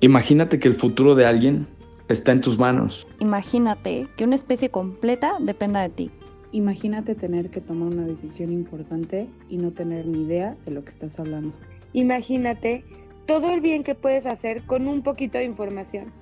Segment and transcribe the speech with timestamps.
[0.00, 1.66] Imagínate que el futuro de alguien
[2.08, 3.04] está en tus manos.
[3.18, 6.10] Imagínate que una especie completa dependa de ti.
[6.52, 10.90] Imagínate tener que tomar una decisión importante y no tener ni idea de lo que
[10.90, 11.52] estás hablando.
[11.94, 12.84] Imagínate
[13.26, 16.12] todo el bien que puedes hacer con un poquito de información.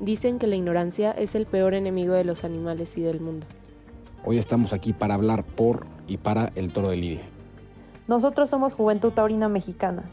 [0.00, 3.48] Dicen que la ignorancia es el peor enemigo de los animales y del mundo.
[4.24, 7.22] Hoy estamos aquí para hablar por y para el toro de Lidia.
[8.06, 10.04] Nosotros somos Juventud Taurina Mexicana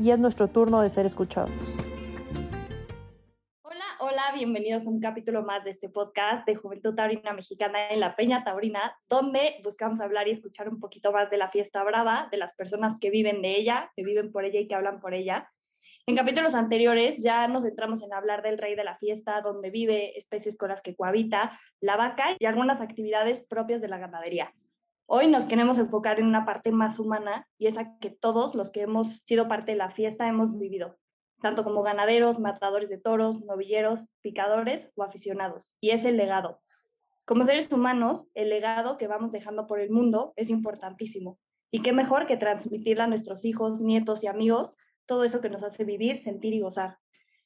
[0.00, 1.76] y es nuestro turno de ser escuchados.
[4.34, 8.42] Bienvenidos a un capítulo más de este podcast de Juventud Taurina Mexicana en la Peña
[8.42, 12.52] Taurina, donde buscamos hablar y escuchar un poquito más de la fiesta brava, de las
[12.56, 15.52] personas que viven de ella, que viven por ella y que hablan por ella.
[16.06, 20.18] En capítulos anteriores ya nos centramos en hablar del rey de la fiesta, donde vive,
[20.18, 24.52] especies con las que cohabita, la vaca y algunas actividades propias de la ganadería.
[25.06, 28.82] Hoy nos queremos enfocar en una parte más humana y esa que todos los que
[28.82, 30.98] hemos sido parte de la fiesta hemos vivido,
[31.44, 36.62] tanto como ganaderos, matadores de toros, novilleros, picadores o aficionados, y es el legado.
[37.26, 41.38] Como seres humanos, el legado que vamos dejando por el mundo es importantísimo,
[41.70, 45.62] y qué mejor que transmitirle a nuestros hijos, nietos y amigos todo eso que nos
[45.62, 46.96] hace vivir, sentir y gozar.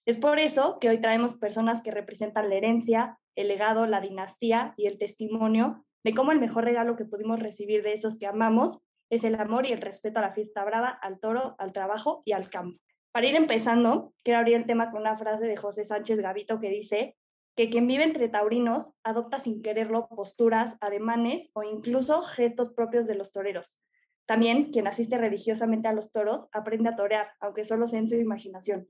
[0.07, 4.75] Es por eso que hoy traemos personas que representan la herencia, el legado, la dinastía
[4.77, 8.79] y el testimonio de cómo el mejor regalo que pudimos recibir de esos que amamos
[9.11, 12.31] es el amor y el respeto a la fiesta brava, al toro, al trabajo y
[12.31, 12.79] al campo.
[13.13, 16.69] Para ir empezando, quiero abrir el tema con una frase de José Sánchez Gavito que
[16.69, 17.17] dice
[17.57, 23.17] que quien vive entre taurinos adopta sin quererlo posturas, ademanes o incluso gestos propios de
[23.17, 23.81] los toreros.
[24.27, 28.17] También quien asiste religiosamente a los toros aprende a torear, aunque solo sea en su
[28.17, 28.87] imaginación.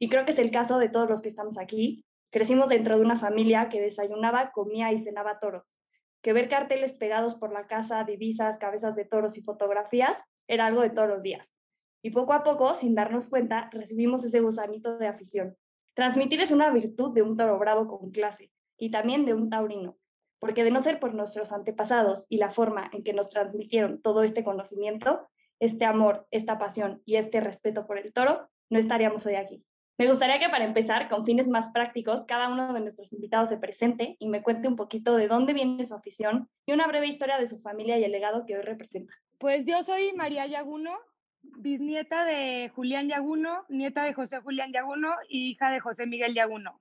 [0.00, 2.04] Y creo que es el caso de todos los que estamos aquí.
[2.30, 5.74] Crecimos dentro de una familia que desayunaba, comía y cenaba toros.
[6.22, 10.18] Que ver carteles pegados por la casa, divisas, cabezas de toros y fotografías
[10.48, 11.54] era algo de todos los días.
[12.02, 15.56] Y poco a poco, sin darnos cuenta, recibimos ese gusanito de afición.
[15.94, 19.98] Transmitir es una virtud de un toro bravo con clase y también de un taurino,
[20.38, 24.22] porque de no ser por nuestros antepasados y la forma en que nos transmitieron todo
[24.22, 25.28] este conocimiento,
[25.58, 29.64] este amor, esta pasión y este respeto por el toro, no estaríamos hoy aquí.
[29.98, 33.58] Me gustaría que para empezar, con fines más prácticos, cada uno de nuestros invitados se
[33.58, 37.36] presente y me cuente un poquito de dónde viene su afición y una breve historia
[37.36, 39.12] de su familia y el legado que hoy representa.
[39.36, 40.96] Pues yo soy María Yaguno,
[41.42, 46.80] bisnieta de Julián Yaguno, nieta de José Julián Yaguno y hija de José Miguel Yaguno.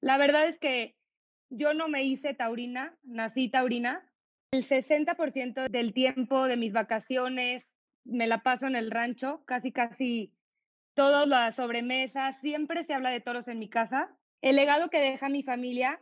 [0.00, 0.96] La verdad es que
[1.50, 4.04] yo no me hice taurina, nací taurina.
[4.50, 7.70] El 60% del tiempo de mis vacaciones
[8.04, 10.32] me la paso en el rancho, casi casi
[10.94, 14.10] todas las sobremesas, siempre se habla de toros en mi casa.
[14.40, 16.00] El legado que deja mi familia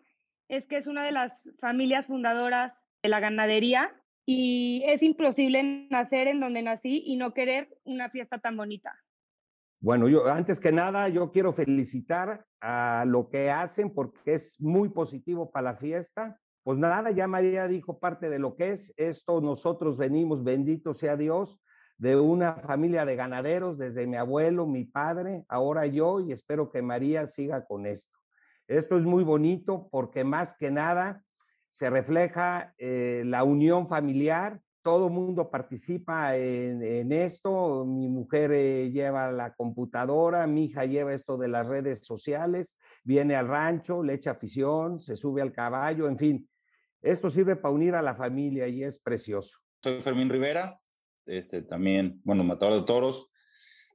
[0.49, 2.73] es que es una de las familias fundadoras
[3.03, 3.95] de la ganadería
[4.27, 8.93] y es imposible nacer en donde nací y no querer una fiesta tan bonita.
[9.79, 14.89] Bueno, yo antes que nada, yo quiero felicitar a lo que hacen porque es muy
[14.89, 16.41] positivo para la fiesta.
[16.65, 19.41] Pues nada, ya María dijo parte de lo que es esto.
[19.41, 21.61] Nosotros venimos, bendito sea Dios,
[21.97, 26.83] de una familia de ganaderos, desde mi abuelo, mi padre, ahora yo, y espero que
[26.83, 28.19] María siga con esto.
[28.67, 31.23] Esto es muy bonito porque más que nada
[31.77, 39.31] se refleja eh, la unión familiar, todo mundo participa en, esto, mi mujer eh, lleva
[39.31, 44.31] la computadora, mi hija lleva esto de las redes sociales, viene al rancho, le echa
[44.31, 46.49] afición, se sube al caballo, en fin,
[47.03, 49.59] esto sirve para unir a la familia y es precioso.
[49.83, 50.81] Soy Fermín Rivera,
[51.27, 53.31] este, también, bueno, matador de toros,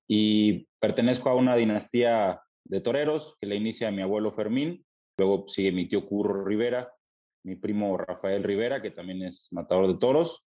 [0.07, 4.85] y pertenezco a una dinastía de toreros que la inicia mi abuelo Fermín,
[5.17, 6.93] luego sigue mi tío Curro Rivera,
[7.43, 10.45] mi primo Rafael Rivera, que también es matador de toros.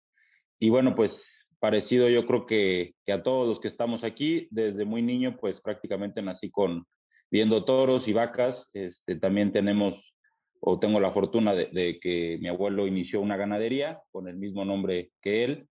[0.60, 5.02] Y bueno, pues parecido yo creo que, a todos los que estamos aquí, desde muy
[5.02, 6.86] niño, pues prácticamente nací con
[7.32, 8.70] viendo toros y vacas.
[8.74, 10.16] Este, también tenemos
[10.62, 15.12] o tengo la fortuna de, que mi abuelo inició una ganadería con el mismo nombre
[15.22, 15.70] que él,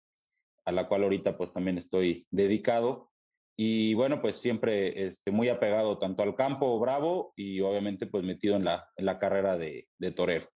[0.65, 3.11] a la cual ahorita pues también estoy dedicado.
[3.55, 8.57] Y bueno, pues siempre este, muy apegado tanto al campo bravo y obviamente pues metido
[8.57, 10.49] en la, carrera de torero.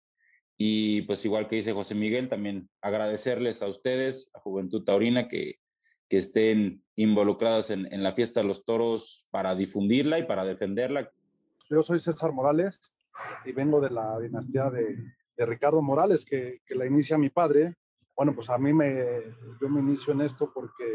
[0.58, 5.56] Y pues igual que dice José Miguel, también agradecerles a ustedes, a Juventud Taurina, que,
[6.08, 11.10] que estén involucrados en, en, la fiesta de los toros para difundirla y para defenderla.
[11.70, 12.80] Yo soy César Morales
[13.46, 14.98] y vengo de la dinastía de,
[15.38, 17.76] de Ricardo Morales, que, que, la inicia mi padre.
[18.16, 19.24] Bueno, pues a mí me,
[19.60, 20.86] yo me inicio en esto porque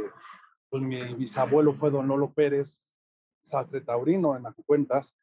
[0.68, 2.92] pues mi bisabuelo fue don Lolo Pérez,
[3.42, 5.14] sastre taurino en las cuentas,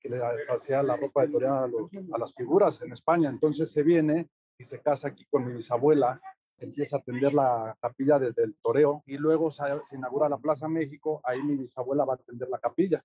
[0.00, 3.28] que le hacía la ropa de torear a, los, a, las figuras en España.
[3.30, 4.28] Entonces se viene
[4.58, 6.20] y se casa aquí con mi bisabuela,
[6.58, 10.68] empieza a atender la capilla desde el toreo y luego se, se, inaugura la Plaza
[10.68, 13.02] México, ahí mi bisabuela va a atender la capilla.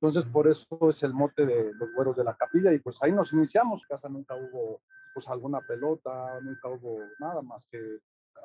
[0.00, 3.12] Entonces, por eso es el mote de los güeros de la capilla y pues ahí
[3.12, 3.82] nos iniciamos.
[3.82, 4.80] En casa nunca hubo
[5.14, 7.78] pues alguna pelota, nunca hubo nada más que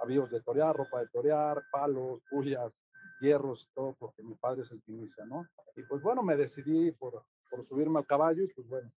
[0.01, 2.71] avíos de torear, ropa de torear, palos, pullas,
[3.19, 5.48] hierros, todo, porque mi padre es el que inicia, ¿no?
[5.75, 8.91] Y pues bueno, me decidí por, por subirme al caballo y pues bueno,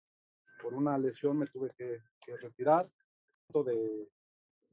[0.62, 2.90] por una lesión me tuve que, que retirar.
[3.66, 4.07] De,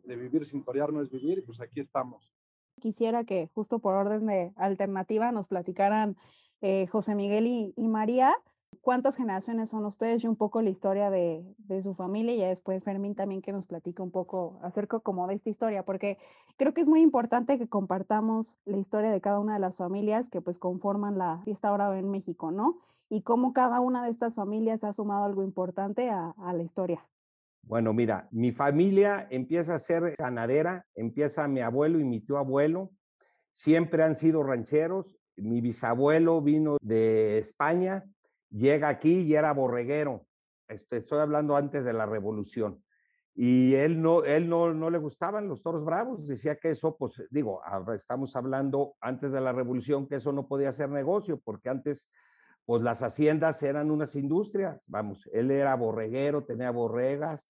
[0.04, 2.32] de vivir sin torear no es vivir, y pues aquí estamos.
[2.78, 6.16] Quisiera que justo por orden de alternativa nos platicaran
[6.60, 8.34] eh, José Miguel y, y, María
[8.86, 12.84] cuántas generaciones son ustedes y un poco la historia de, de, su familia y después
[12.84, 16.18] Fermín también que nos platique un poco acerca como de esta historia, porque
[16.56, 20.30] creo que es muy importante que compartamos la historia de cada una de las familias
[20.30, 22.78] que pues conforman la fiesta ahora en México, ¿no?
[23.08, 27.04] Y cómo cada una de estas familias ha sumado algo importante a, a la historia.
[27.62, 32.92] Bueno, mira, mi familia empieza a ser ganadera, empieza mi abuelo y mi tío abuelo,
[33.50, 35.16] siempre han sido rancheros.
[35.34, 38.04] Mi bisabuelo vino de España,
[38.56, 40.26] llega aquí y era borreguero.
[40.68, 42.82] Este, estoy hablando antes de la revolución.
[43.34, 47.22] Y él no, él no, no le gustaban los toros bravos, decía que eso, pues
[47.30, 47.60] digo,
[47.94, 52.08] estamos hablando antes de la revolución, que eso no podía ser negocio, porque antes
[52.64, 57.46] pues las haciendas eran unas industrias, vamos, él era borreguero, tenía borregas,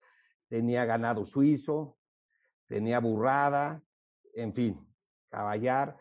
[0.48, 1.96] tenía ganado suizo,
[2.66, 3.82] tenía burrada,
[4.34, 4.86] en fin,
[5.30, 5.96] caballar.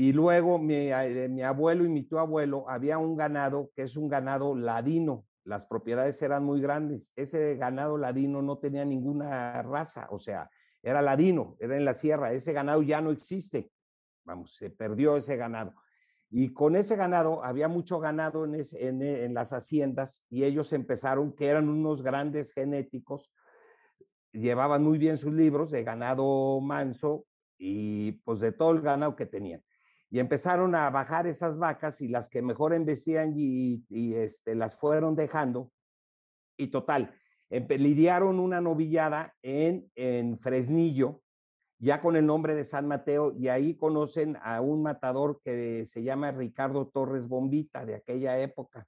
[0.00, 0.88] Y luego mi,
[1.28, 5.26] mi, abuelo y mi tío abuelo había un ganado que es un ganado ladino.
[5.44, 7.12] Las propiedades eran muy grandes.
[7.16, 10.48] Ese ganado ladino no tenía ninguna raza, o sea,
[10.82, 12.32] era ladino, era en la sierra.
[12.32, 13.70] Ese ganado ya no existe.
[14.24, 15.74] Vamos, se perdió ese ganado.
[16.30, 21.34] Y con ese ganado, había mucho ganado en, en, en, las haciendas y ellos empezaron,
[21.34, 23.34] que eran unos grandes genéticos,
[24.32, 27.26] llevaban muy bien sus libros de ganado manso
[27.58, 29.62] y pues de todo el ganado que tenían.
[30.10, 34.76] Y empezaron a bajar esas vacas y las que mejor embestían y, y este, las
[34.76, 35.70] fueron dejando.
[36.56, 37.14] Y total,
[37.50, 41.22] lidiaron una novillada en, en Fresnillo,
[41.78, 46.02] ya con el nombre de San Mateo, y ahí conocen a un matador que se
[46.02, 48.86] llama Ricardo Torres Bombita de aquella época.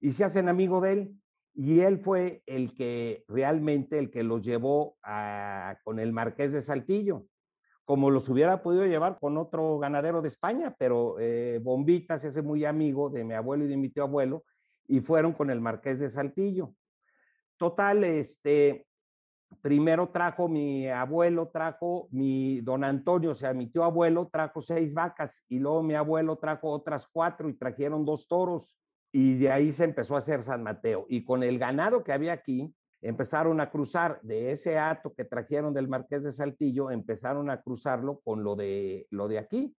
[0.00, 1.22] Y se hacen amigo de él,
[1.54, 6.62] y él fue el que realmente, el que los llevó a, con el Marqués de
[6.62, 7.26] Saltillo,
[7.84, 12.42] como los hubiera podido llevar con otro ganadero de España, pero eh, Bombita se hace
[12.42, 14.44] muy amigo de mi abuelo y de mi tío abuelo,
[14.86, 16.74] y fueron con el Marqués de Saltillo.
[17.56, 18.86] Total, este,
[19.60, 25.58] primero trajo mi abuelo, trajo mi don Antonio, o sea, abuelo trajo seis vacas y
[25.58, 28.78] luego mi abuelo trajo otras cuatro y trajeron dos toros
[29.12, 31.06] y de ahí se empezó a hacer San Mateo.
[31.08, 35.74] Y con el ganado que había aquí, empezaron a cruzar de ese hato que trajeron
[35.74, 39.76] del Marqués de Saltillo, empezaron a cruzarlo con lo de, lo de aquí.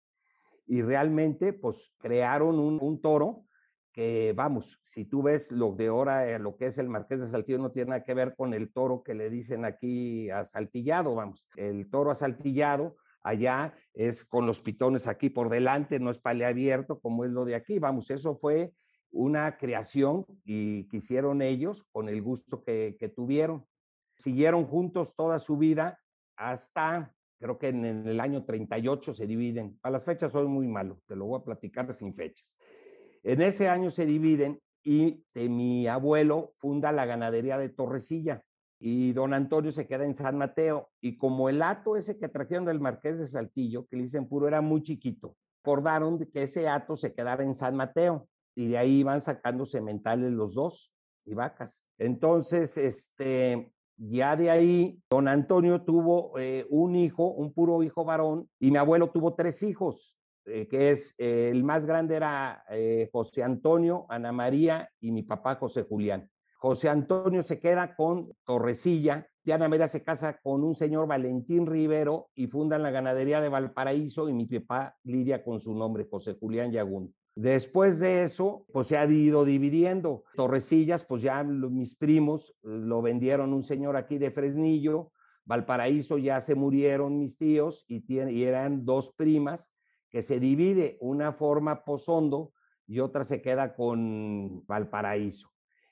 [0.67, 3.45] Y realmente, pues, crearon un, un toro
[3.93, 7.27] que vamos, si tú ves lo de ahora, eh, lo que es el Marqués de
[7.27, 11.47] Saltillo, no tiene nada que ver con el toro que le dicen aquí asaltillado, vamos.
[11.55, 16.99] El toro asaltillado allá es con los pitones aquí por delante, no es pale abierto
[16.99, 18.73] como es lo de aquí, vamos, eso fue
[19.13, 23.65] una creación y que hicieron ellos con el gusto que, tuvieron.
[24.17, 25.99] Siguieron juntos toda su vida
[26.35, 29.79] hasta, creo que en el año 38 se dividen.
[29.83, 32.57] A las fechas soy muy malo, te lo voy a platicar sin fechas.
[33.21, 38.43] En ese año se dividen y de mi abuelo funda la ganadería de Torrecilla
[38.79, 40.89] y don Antonio se queda en San Mateo.
[40.99, 44.47] Y como el hato ese que trajeron del Marqués de Saltillo, que le dicen puro,
[44.47, 48.99] era muy chiquito, acordaron que ese hato se quedara en San Mateo y de ahí
[48.99, 50.91] iban sacando sementales los dos
[51.25, 51.85] y vacas.
[51.97, 58.49] Entonces, este, ya de ahí, don Antonio tuvo eh, un hijo, un puro hijo varón,
[58.59, 60.17] y mi abuelo tuvo tres hijos.
[60.45, 62.65] Eh, que es eh, el más grande era
[63.13, 66.29] José Antonio, Ana María y mi papá José Julián.
[66.57, 72.29] José Antonio se queda con Torrecilla, Ana María se casa con un señor Valentín Rivero
[72.35, 76.71] y fundan la ganadería de Valparaíso y mi papá lidia con su nombre, José Julián
[76.71, 77.13] Yagún.
[77.35, 80.23] Después de eso, pues se ha ido dividiendo.
[80.35, 85.11] Torrecillas, pues ya mis primos lo vendieron un señor aquí de Fresnillo.
[85.45, 89.73] Valparaíso ya se murieron mis tíos y, tiene, y eran dos primas
[90.09, 92.53] que se divide, una forma Pozondo
[92.85, 95.49] y otra se queda con Valparaíso.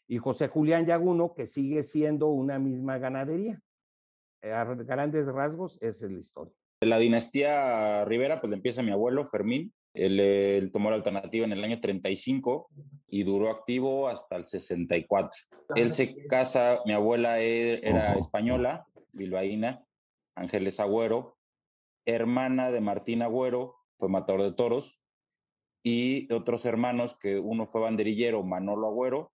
[0.07, 3.61] Y José Julián Yaguno, que sigue siendo una misma ganadería.
[4.43, 6.53] A grandes rasgos, esa es la historia.
[6.81, 9.73] La dinastía Rivera, pues empieza mi abuelo, Fermín.
[9.93, 12.69] Él, él, tomó la alternativa en el año 35
[13.07, 15.31] y duró activo hasta el 64.
[15.75, 19.83] Él se casa, mi abuela e, era española, bilbaína,
[20.35, 21.37] Ángeles Agüero,
[22.05, 24.97] hermana de Martín Agüero, fue matador de toros.
[25.83, 29.31] y otros hermanos que uno fue banderillero, Manolo Agüero,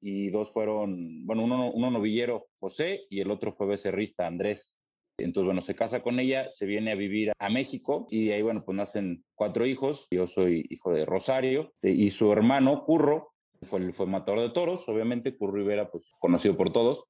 [0.00, 4.76] y dos fueron, bueno, uno, uno novillero, José, y el otro fue becerrista, Andrés.
[5.18, 8.64] Entonces, bueno, se casa con ella, se viene a vivir a México y ahí, bueno,
[8.64, 10.08] pues nacen cuatro hijos.
[10.10, 15.36] Yo soy hijo de Rosario y su hermano, Curro, fue, fue matador de toros, obviamente,
[15.36, 17.04] Curro Rivera, pues conocido por todos.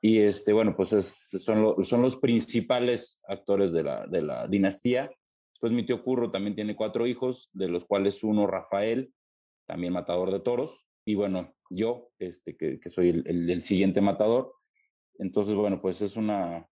[0.00, 5.10] Y este, bueno, pues son, son los principales actores de la, de la dinastía.
[5.52, 9.12] Después mi tío Curro también tiene cuatro hijos, de los cuales uno, Rafael,
[9.66, 10.86] también matador de toros.
[11.04, 14.52] Y bueno, yo, este, que, que soy el, el, siguiente matador.
[15.18, 16.68] Entonces, bueno, pues es una,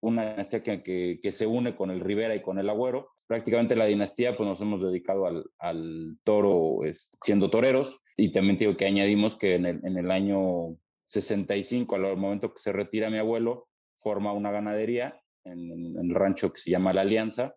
[0.00, 3.10] una dinastía que, que, se une con el Rivera y con el Agüero.
[3.26, 6.80] Prácticamente la dinastía, pues nos hemos dedicado al, al toro
[7.22, 8.00] siendo toreros.
[8.16, 12.60] Y también digo que añadimos que en el, en el año 65, al momento que
[12.60, 17.56] se retira mi abuelo, forma una ganadería en, el rancho que se llama La Alianza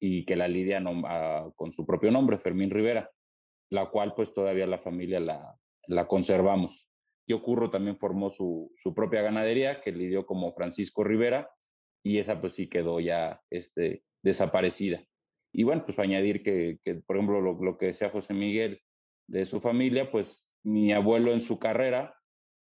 [0.00, 3.10] y que la lidia a, con su propio nombre, Fermín Rivera,
[3.70, 6.90] la cual pues todavía la familia la, la conservamos.
[7.26, 11.50] Yo Curro también formó su, su, propia ganadería que lidió como Francisco Rivera
[12.04, 15.04] y esa pues sí quedó ya este, desaparecida.
[15.52, 18.80] Y bueno, pues añadir que, que por ejemplo, lo, lo, que decía José Miguel
[19.26, 22.14] de su familia, pues mi abuelo en su carrera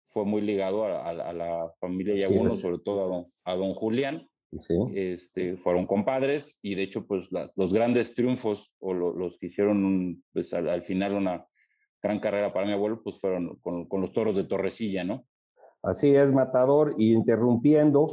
[0.07, 3.75] fue muy ligado a, a, a la familia Yaguno, sobre todo a don, a don
[3.75, 4.75] Julián, Sí.
[4.95, 9.47] Este, fueron compadres y de hecho pues las, los grandes triunfos o lo, los que
[9.47, 11.47] hicieron un, pues, al, al, final una
[12.03, 15.25] gran carrera para mi abuelo pues fueron con, con, los toros de Torrecilla, ¿no?
[15.83, 18.07] Así es, Matador, y interrumpiendo,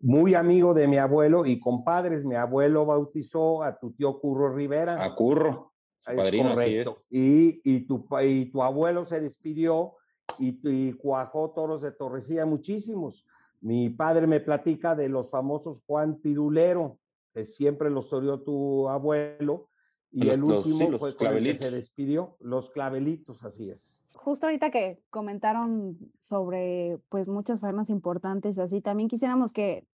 [0.00, 5.04] muy amigo de mi abuelo y compadres, mi abuelo bautizó a tu tío Curro Rivera.
[5.04, 6.90] A Curro, su padrino, correcto.
[6.90, 7.06] Es.
[7.10, 9.94] Y, y, tu, y tu abuelo se despidió
[10.38, 13.26] y, y cuajó toros de Torrecilla muchísimos.
[13.60, 16.98] Mi padre me platica de los famosos Juan Pirulero,
[17.32, 19.69] que siempre los toreó tu abuelo,
[20.12, 23.70] y los, el último los, sí, fue con el que se despidió, los clavelitos, así
[23.70, 23.96] es.
[24.14, 29.86] Justo ahorita que comentaron sobre pues muchas formas importantes y así, también quisiéramos que,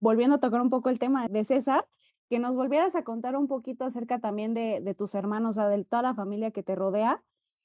[0.00, 1.86] volviendo a tocar un poco el tema de César,
[2.28, 5.68] que nos volvieras a contar un poquito acerca también de, de tus hermanos, o sea,
[5.68, 7.22] de toda la familia que te rodea,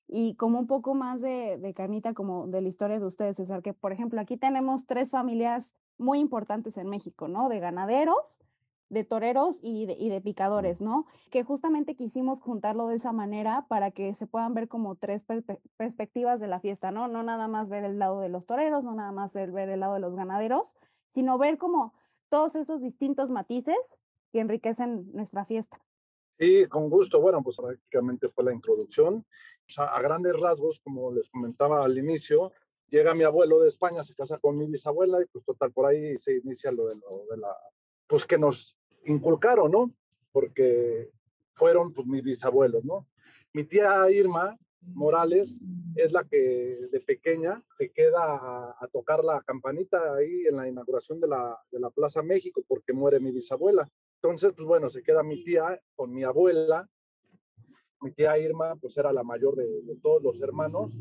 [0.08, 3.62] y como un poco más de, de, carnita como de la historia de ustedes, César,
[3.62, 7.48] que por ejemplo aquí tenemos tres familias muy importantes en México, ¿no?
[7.48, 8.40] De ganaderos,
[8.90, 11.06] de toreros y de, y de picadores, ¿no?
[11.30, 15.44] Que justamente quisimos juntarlo de esa manera para que se puedan ver como tres per
[15.78, 17.08] perspectivas de la fiesta, ¿no?
[17.08, 19.94] No nada más ver el lado de los toreros, no nada más ver el lado
[19.94, 20.74] de los ganaderos,
[21.10, 21.94] sino ver como
[22.30, 24.00] todos esos distintos matices
[24.32, 25.80] que enriquecen nuestra fiesta.
[26.38, 27.20] Sí, con gusto.
[27.20, 29.26] Bueno, pues prácticamente fue la introducción.
[29.68, 32.54] O sea, a grandes rasgos, como les comentaba al inicio,
[32.88, 36.18] llega mi abuelo de España, se casa con mi bisabuela y pues total, por ahí
[36.18, 37.56] se inicia lo de, lo de la,
[38.08, 39.92] pues que nos inculcaron, ¿no?
[40.32, 41.10] Porque
[41.54, 43.08] fueron pues mis bisabuelos, ¿no?
[43.54, 45.62] Mi tía Irma Morales
[45.96, 51.20] es la que de pequeña se queda a, tocar la campanita ahí en la inauguración
[51.20, 53.90] de la, de la Plaza México porque muere mi bisabuela.
[54.22, 56.88] Entonces, pues bueno, se queda mi tía con mi abuela
[58.02, 60.92] mi tía Irma pues era la mayor de, de, todos los hermanos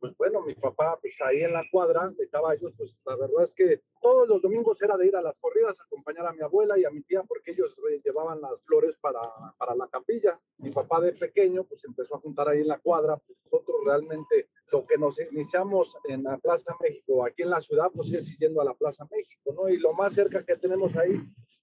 [0.00, 3.54] pues bueno, mi papá pues ahí en la cuadra de caballos, pues la verdad es
[3.54, 6.84] que todos los domingos era de ir a las corridas, acompañar a mi abuela y
[6.84, 9.20] a mi tía porque ellos llevaban las flores para,
[9.58, 10.40] para la capilla.
[10.58, 14.48] Mi papá de pequeño pues empezó a juntar ahí en la cuadra, pues nosotros realmente
[14.72, 18.60] lo que nos iniciamos en la Plaza México, aquí en la ciudad, pues es siguiendo
[18.60, 19.68] a la Plaza México, ¿no?
[19.68, 21.20] Y lo más cerca que tenemos ahí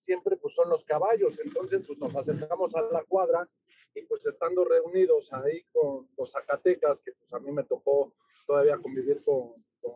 [0.08, 3.48] siempre pues son los caballos, entonces pues nos acercamos a la cuadra
[3.94, 8.14] y pues estando reunidos ahí con los Zacatecas, que pues a mí me tocó
[8.48, 9.54] todavía convivir con,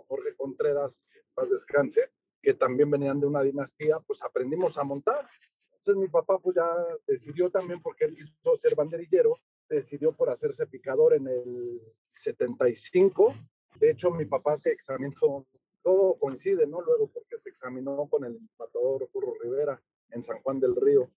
[0.08, 0.92] Jorge Contreras,
[1.34, 5.28] paz descanse, que también venían de una dinastía, pues aprendimos a montar.
[5.66, 6.70] Entonces mi papá pues ya
[7.08, 11.82] decidió también, porque él quiso ser banderillero, decidió por hacerse picador en el
[12.14, 13.34] 75.
[13.80, 15.46] De hecho, mi papá se examinó,
[15.82, 16.82] todo coincide, ¿no?
[16.82, 19.82] Luego porque se examinó con el matador Curro Rivera
[20.12, 21.10] en San Juan del Río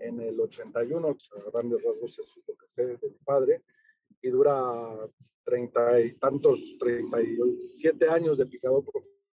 [0.00, 3.62] en el 81, a grandes rasgos es lo que sé de mi padre,
[4.22, 5.08] y dura
[5.44, 8.84] treinta y tantos, 37 años de picador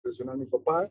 [0.00, 0.90] profesional mi papá,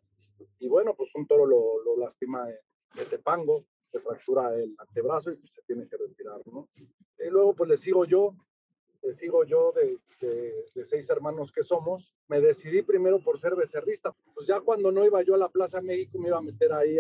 [0.60, 5.48] y bueno, pues un toro lo, lo lastima en Tepango, se fractura el antebrazo y
[5.48, 6.68] se tiene que retirar, ¿no?
[6.76, 8.36] Y luego pues le sigo yo,
[9.04, 13.56] le sigo yo de, de, de, seis hermanos que somos, me decidí primero por ser
[13.56, 16.74] becerrista, pues ya cuando no iba yo a la Plaza México me iba a meter
[16.74, 16.98] ahí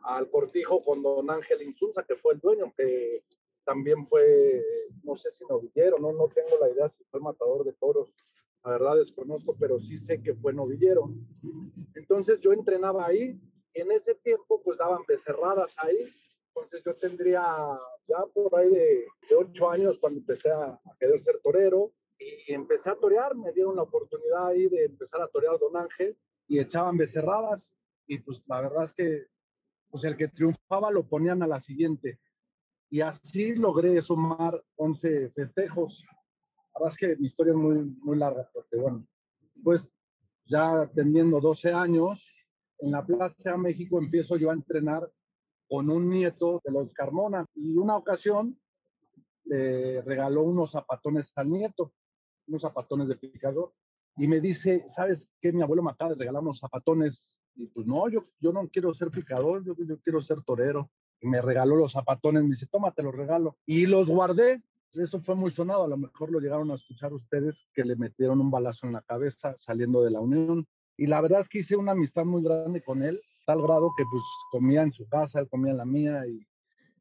[0.00, 3.22] al cortijo con don Ángel Insulza, que fue el dueño, que
[3.66, 4.64] también fue,
[5.02, 8.14] no sé si novillero, no, no tengo la idea si fue matador de toros,
[8.64, 11.10] la verdad desconozco, pero sí sé que fue novillero.
[11.94, 13.38] Entonces yo entrenaba ahí,
[13.74, 16.08] en ese tiempo pues daban becerradas ahí,
[16.48, 17.42] Entonces yo tendría
[18.08, 19.04] ya por ahí de,
[19.36, 23.76] ocho años cuando empecé a, a, querer ser torero y empecé a torear, me dieron
[23.76, 27.74] la oportunidad ahí de empezar a torear Don Ángel y echaban becerradas
[28.06, 29.26] y pues la verdad es que
[29.90, 32.20] pues el que triunfaba lo ponían a la siguiente
[32.90, 36.04] y así logré sumar 11 festejos.
[36.74, 39.06] La verdad es que mi historia es muy, muy larga porque bueno,
[39.54, 39.92] después
[40.44, 42.24] ya teniendo 12 años,
[42.78, 45.10] en la Plaza México empiezo yo a entrenar
[45.68, 48.58] con un nieto de los Carmona y una ocasión
[49.44, 51.92] le regaló unos zapatones al nieto,
[52.46, 53.72] unos zapatones de picador
[54.16, 55.52] y me dice, ¿sabes qué?
[55.52, 59.10] Mi abuelo me acaba de unos zapatones y pues no, yo, yo no quiero ser
[59.10, 60.90] picador, yo, yo quiero ser torero.
[61.20, 63.56] Me regaló los zapatones, me dice, toma, te los regalo.
[63.66, 67.66] Y los guardé, eso fue muy sonado, a lo mejor lo llegaron a escuchar ustedes
[67.74, 70.66] que le metieron un balazo en la cabeza saliendo de la Unión.
[70.96, 74.04] Y la verdad es que hice una amistad muy grande con él, tal grado que
[74.10, 76.46] pues comía en su casa, él comía en la mía y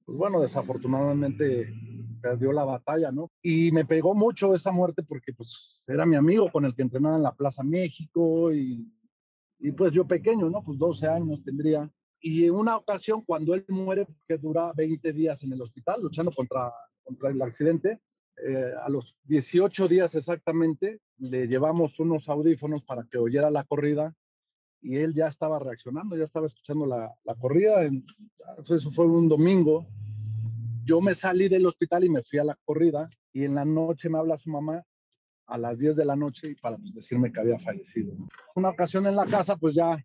[0.05, 1.73] pues bueno, desafortunadamente
[2.21, 3.31] perdió la batalla, ¿no?
[3.41, 7.17] Y me pegó mucho esa muerte porque pues era mi amigo con el que entrenaba
[7.17, 8.87] en la Plaza México y,
[9.59, 10.63] y pues yo pequeño, ¿no?
[10.63, 11.89] Pues 12 años tendría.
[12.27, 16.31] Y en una ocasión cuando él muere, que dura 20 días en el hospital luchando
[16.31, 18.01] contra, contra el accidente,
[18.43, 24.11] eh, a los 18 días exactamente le llevamos unos audífonos para que oyera la corrida
[24.81, 27.87] y él ya estaba reaccionando, ya estaba escuchando la, la corrida.
[28.57, 29.85] Eso fue un domingo.
[30.83, 34.09] Yo me salí del hospital y me fui a la corrida y en la noche
[34.09, 34.83] me habla su mamá
[35.45, 38.15] a las 10 de la noche y para pues, decirme que había fallecido.
[38.55, 39.95] Una ocasión en la casa, pues ya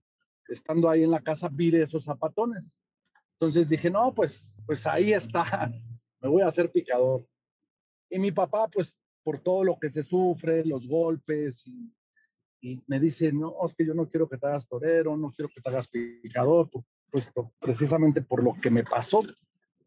[0.50, 2.78] estando ahí en la casa, vi de esos zapatones.
[3.34, 5.72] Entonces dije, no, pues, pues ahí está,
[6.20, 7.26] me voy a hacer picador.
[8.10, 11.64] Y mi papá, pues por todo lo que se sufre, los golpes
[12.62, 15.48] y me dice, no, es que yo no quiero que te hagas torero, no quiero
[15.48, 16.68] que te hagas picador,
[17.10, 19.22] pues precisamente por lo que me pasó.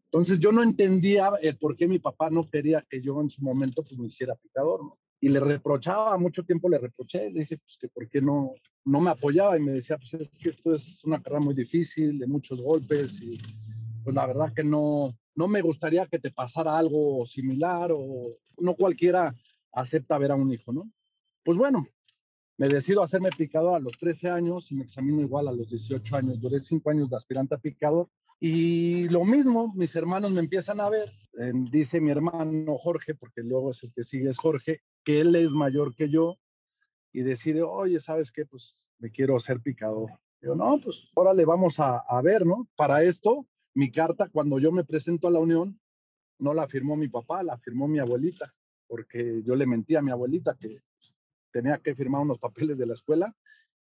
[0.06, 3.42] Entonces yo no entendía el por qué mi papá no quería que yo en su
[3.42, 4.98] momento pues me hiciera picador, ¿no?
[5.24, 8.52] Y le reprochaba, mucho tiempo le reproché, le dije pues que por qué no,
[8.84, 12.18] no me apoyaba y me decía, pues es que esto es una carrera muy difícil,
[12.18, 13.40] de muchos golpes y
[14.04, 18.74] pues la verdad que no, no me gustaría que te pasara algo similar o no
[18.74, 19.34] cualquiera
[19.72, 20.90] acepta ver a un hijo, ¿no?
[21.42, 21.88] Pues bueno,
[22.58, 26.16] me decido hacerme picador a los 13 años y me examino igual a los 18
[26.16, 26.38] años.
[26.38, 28.10] Duré 5 años de aspirante a picador.
[28.40, 31.10] Y lo mismo, mis hermanos me empiezan a ver.
[31.70, 35.50] dice mi hermano Jorge, porque luego es el que sigue es Jorge, que él es
[35.52, 36.38] mayor que yo
[37.12, 38.44] y decide, oye, ¿sabes qué?
[38.44, 40.10] Pues me quiero hacer picador.
[40.40, 42.68] Yo, no, pues órale, vamos a, a ver, ¿no?
[42.76, 45.80] Para esto, mi carta, cuando yo me presento a la unión,
[46.38, 48.52] no la firmó mi papá, la firmó mi abuelita,
[48.86, 50.82] porque yo le mentí a mi abuelita que
[51.50, 53.34] tenía que firmar unos papeles de la escuela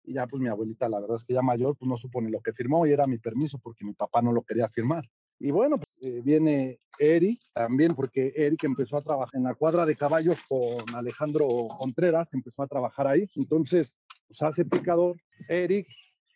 [0.04, 2.42] y ya pues mi abuelita, la verdad es que ya mayor, pues no supone lo
[2.42, 5.08] que firmó y era mi permiso porque mi papá no lo quería firmar.
[5.40, 9.86] Y bueno, pues eh, viene Eric también porque Eric empezó a trabajar en la cuadra
[9.86, 13.30] de caballos con Alejandro Contreras, empezó a trabajar ahí.
[13.36, 15.18] Entonces, pues hace picador
[15.50, 15.88] Eric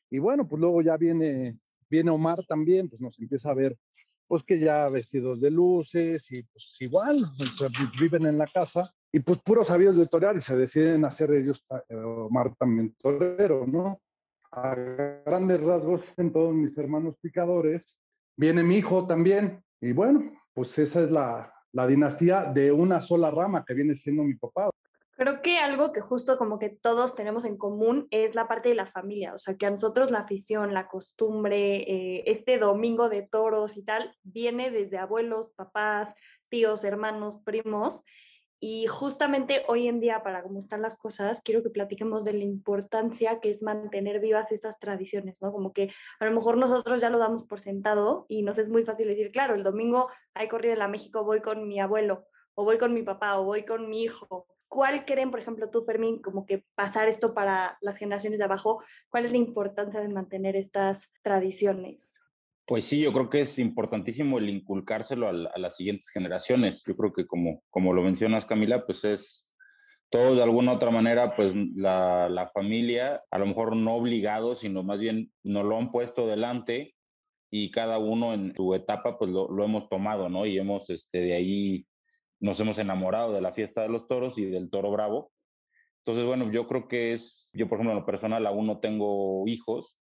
[0.10, 1.58] y bueno, pues luego ya viene,
[1.89, 3.77] viene Omar también, pues nos empieza a ver
[4.27, 7.25] pues que ya vestidos de luces y pues igual,
[7.99, 11.65] viven en la casa y pues puros sabios de torear y se deciden hacer ellos,
[11.89, 14.02] eh, Omar también torero, ¿no?
[14.52, 14.76] A
[15.26, 17.98] grandes rasgos en todos mis hermanos picadores.
[18.36, 23.32] Viene mi hijo también y bueno, pues esa es la, la dinastía de una sola
[23.32, 24.70] rama que viene siendo mi papá.
[25.17, 28.76] Creo que algo que justo como que todos tenemos en común es la parte de
[28.76, 33.24] la familia, o sea, que a nosotros la afición, la costumbre, eh, este domingo de
[33.24, 36.13] toros y tal, viene desde abuelos, papás,
[36.50, 38.04] tíos, hermanos, primos,
[38.60, 42.43] y justamente hoy en día, para cómo están las cosas, quiero que platiquemos de la
[42.43, 45.52] importancia que es mantener vivas esas tradiciones, ¿no?
[45.52, 48.84] Como que a lo mejor nosotros ya lo damos por sentado y nos es muy
[48.84, 52.63] fácil decir, claro, el domingo hay corrida en la México, voy con mi abuelo, o
[52.63, 54.48] voy con mi papá, o voy con mi hijo.
[54.67, 58.84] ¿Cuál creen, por ejemplo, tú, Fermín, como que pasar esto para las generaciones de abajo?
[59.10, 62.16] ¿Cuál es la importancia de mantener estas tradiciones?
[62.67, 66.84] Pues sí, yo creo que es importantísimo el inculcárselo a, las siguientes generaciones.
[66.86, 69.56] Yo creo que como, como lo mencionas, Camila, pues es
[70.10, 74.84] todo de alguna otra manera, pues la, la familia, a lo mejor no obligado, sino
[74.84, 76.93] más bien nos lo han puesto delante
[77.49, 80.45] y cada uno en su etapa, pues lo, lo hemos tomado, ¿no?
[80.45, 81.88] Y hemos, este, de ahí
[82.41, 85.32] nos hemos enamorado de la fiesta de los toros y del toro bravo.
[85.99, 89.47] Entonces, bueno, yo creo que es, yo por ejemplo, en lo personal aún no tengo
[89.47, 89.97] hijos,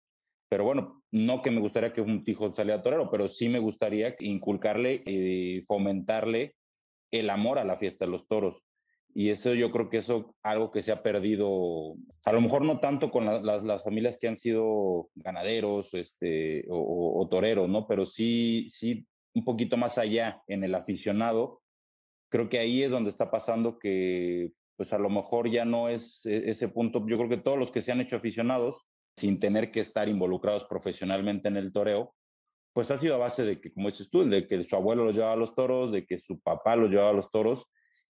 [0.50, 4.16] pero bueno, no que me gustaría que un hijo saliera torero, pero sí me gustaría
[4.18, 6.56] inculcarle y fomentarle
[7.12, 8.64] el amor a la fiesta de los toros.
[9.14, 12.80] Y eso yo creo que eso algo que se ha perdido, a lo mejor no
[12.80, 17.86] tanto con las, familias que han sido ganaderos este, o, toreros, ¿no?
[17.86, 21.62] Pero sí, sí un poquito más allá en el aficionado,
[22.28, 26.26] creo que ahí es donde está pasando que pues a lo mejor ya no es
[26.26, 27.06] e, ese punto.
[27.06, 28.89] Yo creo que todos los que se han hecho aficionados,
[29.20, 32.14] sin tener que estar involucrados profesionalmente en el toreo,
[32.72, 35.14] pues ha sido a base de que, como dices tú, de que su abuelo los
[35.14, 37.66] llevaba a los toros, de que su papá los llevaba a los toros,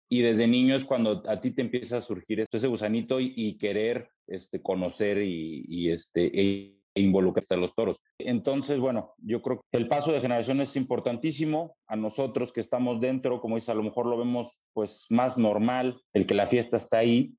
[0.08, 4.10] y desde niño es cuando a ti te empieza a surgir ese gusanito y, querer
[4.26, 7.96] este, conocer y, este, e involucrarte a los toros.
[8.18, 11.76] Entonces, bueno, yo creo que el paso de generación es importantísimo.
[11.86, 15.98] A nosotros que estamos dentro, como dices, a lo mejor lo vemos pues más normal,
[16.12, 17.34] el que la fiesta está ahí,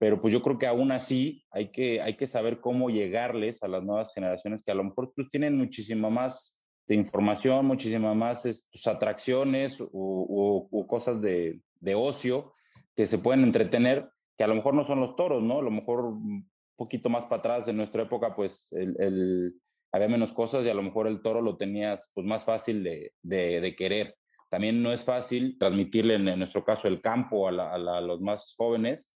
[0.00, 3.68] pero pues yo creo que aún así hay que, hay que saber cómo llegarles a
[3.68, 6.58] las nuevas generaciones que a lo mejor pues, tienen muchísima más
[6.88, 12.54] de información, muchísima más pues, atracciones o, cosas de, de ocio
[12.96, 14.08] que se pueden entretener,
[14.38, 15.58] que a lo mejor no son los toros, ¿no?
[15.58, 16.14] A lo mejor
[16.76, 19.54] poquito más para atrás, en nuestra época, pues el,
[19.92, 23.12] había menos cosas y a lo mejor el toro lo tenías pues más fácil de,
[23.20, 24.16] de, querer.
[24.48, 29.12] También no es fácil transmitirle, en, nuestro caso, el campo a, los más jóvenes,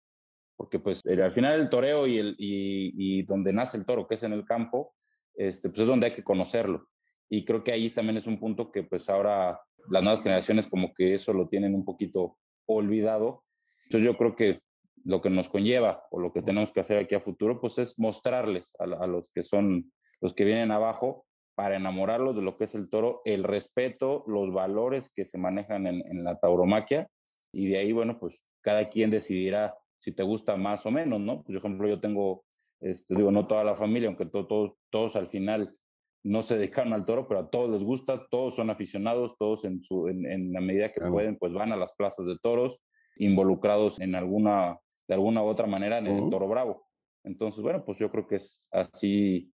[0.56, 4.14] porque pues al final el toreo y, el, y, y, donde nace el toro, que
[4.14, 4.94] es en el campo,
[5.34, 6.88] este, pues es donde hay que conocerlo.
[7.28, 10.94] Y creo que ahí también es un punto que pues ahora las nuevas generaciones como
[10.94, 13.44] que eso lo tienen un poquito olvidado.
[13.84, 14.60] Entonces yo creo que
[15.04, 17.98] lo que nos conlleva o lo que tenemos que hacer aquí a futuro, pues es
[17.98, 22.74] mostrarles a, los que son los que vienen abajo para enamorarlos de lo que es
[22.74, 27.06] el toro, el respeto, los valores que se manejan en, la tauromaquia
[27.52, 31.42] y de ahí, bueno, pues cada quien decidirá si te gusta más o menos, ¿no?
[31.42, 32.44] Pues, por ejemplo, yo tengo,
[32.80, 35.74] este, digo, no toda la familia, aunque todos todos al final
[36.22, 39.82] no se dedicaron al toro, pero a todos les gusta, todos son aficionados, todos en,
[39.82, 42.82] su, en, la medida que pueden, pues van a las plazas de toros,
[43.16, 46.86] involucrados en alguna de alguna u otra manera en el Toro Bravo.
[47.24, 49.52] Entonces, bueno, pues yo creo que es así,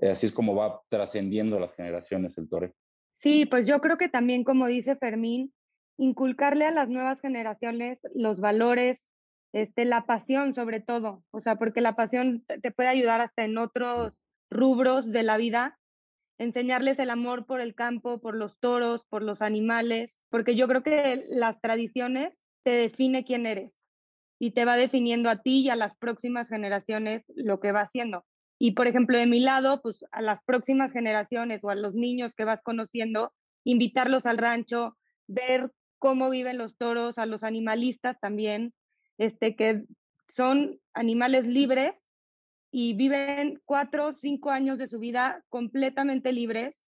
[0.00, 2.70] así es como va trascendiendo las generaciones el toro.
[3.12, 5.52] Sí, pues yo creo que también, como dice Fermín,
[5.98, 9.09] inculcarle a las nuevas generaciones los valores,
[9.52, 13.58] este, la pasión sobre todo, o sea, porque la pasión te puede ayudar hasta en
[13.58, 14.12] otros
[14.50, 15.78] rubros de la vida,
[16.38, 20.82] enseñarles el amor por el campo, por los toros, por los animales, porque yo creo
[20.82, 23.72] que las tradiciones te define quién eres
[24.38, 28.24] y te va definiendo a ti y a las próximas generaciones lo que va haciendo.
[28.58, 32.32] Y por ejemplo, de mi lado, pues a las próximas generaciones o a los niños
[32.34, 33.32] que vas conociendo,
[33.64, 38.72] invitarlos al rancho, ver cómo viven los toros, a los animalistas también,
[39.20, 39.84] este, que
[40.28, 42.02] son animales libres
[42.72, 46.88] y viven cuatro o cinco años de su vida completamente libres,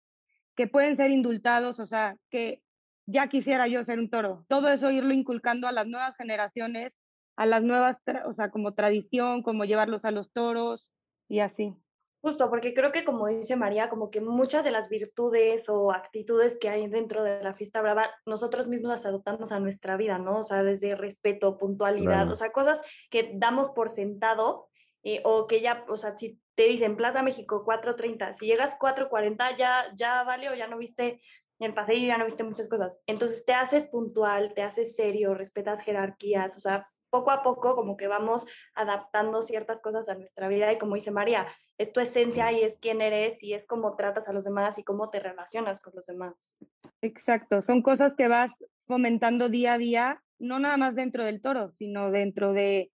[0.56, 2.62] que pueden ser indultados, o sea, que
[3.06, 4.46] ya quisiera yo ser un toro.
[4.48, 6.96] Todo eso irlo inculcando a las nuevas generaciones
[7.40, 10.92] a las nuevas, o sea, como tradición, como llevarlos a los toros
[11.30, 11.74] y así.
[12.22, 16.58] Justo, porque creo que como dice María, como que muchas de las virtudes o actitudes
[16.60, 20.40] que hay dentro de la fiesta brava, nosotros mismos las adoptamos a nuestra vida, ¿no?
[20.40, 24.68] O sea, desde respeto, puntualidad, o sea, cosas que damos por sentado
[25.04, 29.58] eh, o que ya, o sea, si te dicen Plaza México 4.30, si llegas 4.40
[29.58, 31.22] ya, ya vale o ya no viste
[31.60, 33.00] el paseo, ya no viste muchas cosas.
[33.06, 37.98] Entonces te haces puntual, te haces serio, respetas jerarquías, o sea, poco a poco como
[37.98, 38.46] que vamos
[38.76, 42.78] adaptando ciertas cosas a nuestra vida y como dice María, es tu esencia y es
[42.80, 46.06] quién eres y es cómo tratas a los demás y cómo te relacionas con los
[46.06, 46.58] demás.
[47.02, 48.52] Exacto, son cosas que vas
[48.86, 52.92] fomentando día a día, no nada más dentro del toro, sino dentro de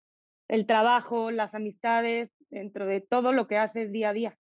[0.48, 4.38] el trabajo, las amistades, dentro de todo lo que haces día a día.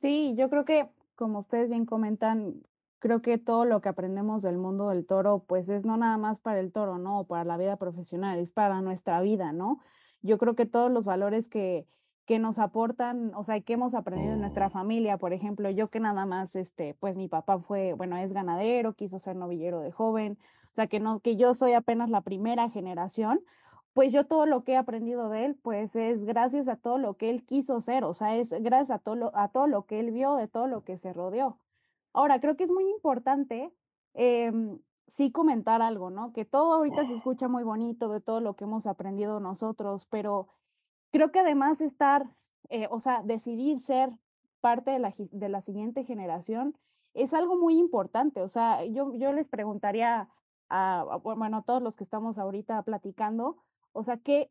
[0.00, 2.62] Sí, yo creo que como ustedes bien comentan,
[2.98, 6.40] creo que todo lo que aprendemos del mundo del toro, pues es no nada más
[6.40, 7.20] para el toro, ¿no?
[7.20, 9.80] O para la vida profesional, es para nuestra vida, ¿no?
[10.22, 11.86] Yo creo que todos los valores que,
[12.28, 16.00] que nos aportan, o sea, que hemos aprendido en nuestra familia, por ejemplo, yo que
[16.00, 20.38] nada más, este, pues mi papá fue, bueno, es ganadero, quiso ser novillero de joven,
[20.70, 23.40] o sea, que no, que yo soy apenas la primera generación,
[23.94, 27.16] pues yo todo lo que he aprendido de él, pues es gracias a todo lo
[27.16, 30.10] que él quiso ser, o sea, es gracias a todo a todo lo que él
[30.10, 31.58] vio, de todo lo que se rodeó.
[32.18, 33.72] Ahora, creo que es muy importante
[34.14, 36.32] em, sí comentar algo, ¿no?
[36.32, 40.48] Que todo ahorita se escucha muy bonito de todo lo que hemos aprendido nosotros, pero
[41.12, 42.28] creo que además estar,
[42.70, 44.18] eh, o sea, decidir ser
[44.60, 46.76] parte de la, de la siguiente generación
[47.14, 48.42] es algo muy importante.
[48.42, 50.28] O sea, yo, yo les preguntaría
[50.68, 53.58] a, bueno, a todos los que estamos ahorita platicando,
[53.92, 54.50] o sea, ¿qué,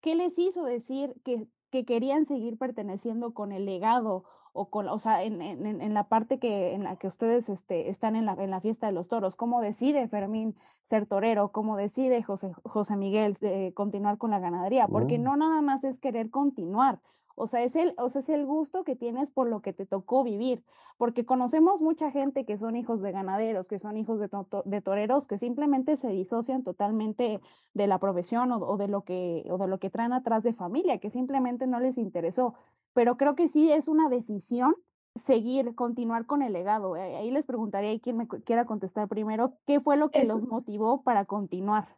[0.00, 4.24] qué les hizo decir que, que querían seguir perteneciendo con el legado
[4.56, 7.90] o con, o sea, en, en, en, la parte que, en la que ustedes este,
[7.90, 11.76] están en la, en la fiesta de los toros, cómo decide Fermín ser torero, cómo
[11.76, 16.30] decide José, José Miguel de continuar con la ganadería, porque no nada más es querer
[16.30, 17.00] continuar,
[17.36, 19.86] O sea, es el, o sea, es el gusto que tienes por lo que te
[19.86, 20.64] tocó vivir,
[20.96, 24.28] porque conocemos mucha gente que son hijos de ganaderos, que son hijos de,
[24.64, 27.40] de toreros, que simplemente se disocian totalmente
[27.74, 30.54] de la profesión o, o, de lo que, o de lo que traen atrás de
[30.54, 32.54] familia, que simplemente no les interesó.
[32.94, 34.74] Pero creo que sí es una decisión
[35.14, 36.96] seguir, continuar con el legado.
[36.96, 40.46] Eh, ahí les preguntaría a quien me quiera contestar primero, ¿qué fue lo que los
[40.46, 41.88] motivó para continuar?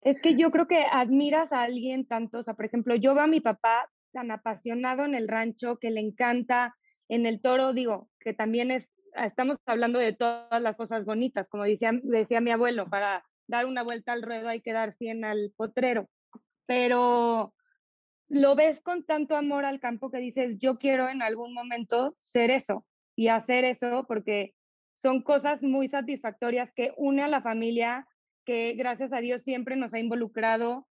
[0.00, 3.24] Es que yo creo que admiras a alguien tanto, o sea, por ejemplo, yo veo
[3.24, 6.74] a mi papá tan apasionado en el rancho, que le encanta
[7.08, 11.48] en el toro, digo, que también es, ah, estamos hablando de todas las cosas bonitas,
[11.48, 15.24] como decía, decía mi abuelo, para dar una vuelta al ruedo hay que dar 100
[15.24, 16.10] al potrero,
[16.66, 17.54] pero
[18.28, 22.50] lo ves con tanto amor al campo que dices, yo quiero en algún momento ser
[22.50, 24.52] eso y hacer eso porque
[25.00, 28.08] son cosas muy satisfactorias que une a la familia,
[28.44, 30.87] que gracias a Dios siempre nos ha involucrado,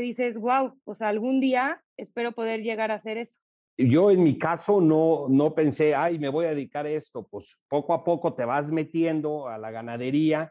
[0.00, 3.36] dices, wow, pues algún día espero poder llegar a hacer eso.
[3.78, 7.58] Yo en mi caso no, no pensé, ay, me voy a dedicar a esto, pues
[7.68, 10.50] poco a poco te vas metiendo a la ganadería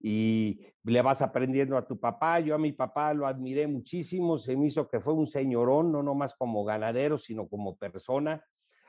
[0.00, 2.40] y le vas aprendiendo a tu papá.
[2.40, 6.02] Yo a mi papá lo admiré muchísimo, se me hizo que fue un señorón, no
[6.02, 8.44] nomás como ganadero, sino como persona.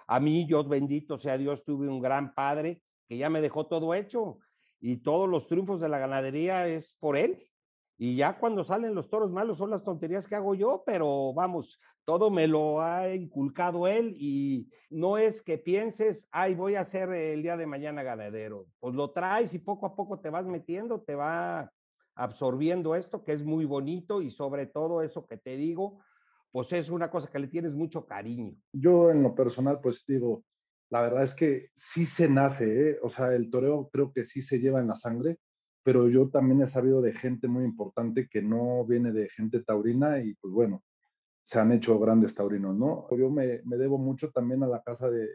[0.08, 3.94] A mí, yo bendito sea Dios, tuve un gran padre que ya me dejó todo
[3.94, 4.39] hecho
[4.80, 7.48] y todos los triunfos de la ganadería es por él.
[7.97, 11.79] Y ya cuando salen los toros malos son las tonterías que hago yo, pero vamos,
[12.03, 17.10] todo me lo ha inculcado él y no es que pienses, ay, voy a ser
[17.13, 18.67] el día de mañana ganadero.
[18.79, 21.71] Pues lo traes y poco a poco te vas metiendo, te va
[22.15, 25.99] absorbiendo esto que es muy bonito y sobre todo eso que te digo,
[26.51, 28.55] pues es una cosa que le tienes mucho cariño.
[28.73, 30.43] Yo en lo personal, pues digo,
[30.89, 32.99] la verdad es que sí se nace, ¿eh?
[33.01, 35.39] o sea, el toreo creo que sí se lleva en la sangre
[35.86, 40.19] pero yo también he sabido de gente muy importante que no viene de gente taurina
[40.19, 40.84] y pues bueno,
[41.43, 43.08] se han hecho grandes taurinos, ¿no?
[43.15, 45.28] Yo me, me debo mucho también a la casa de,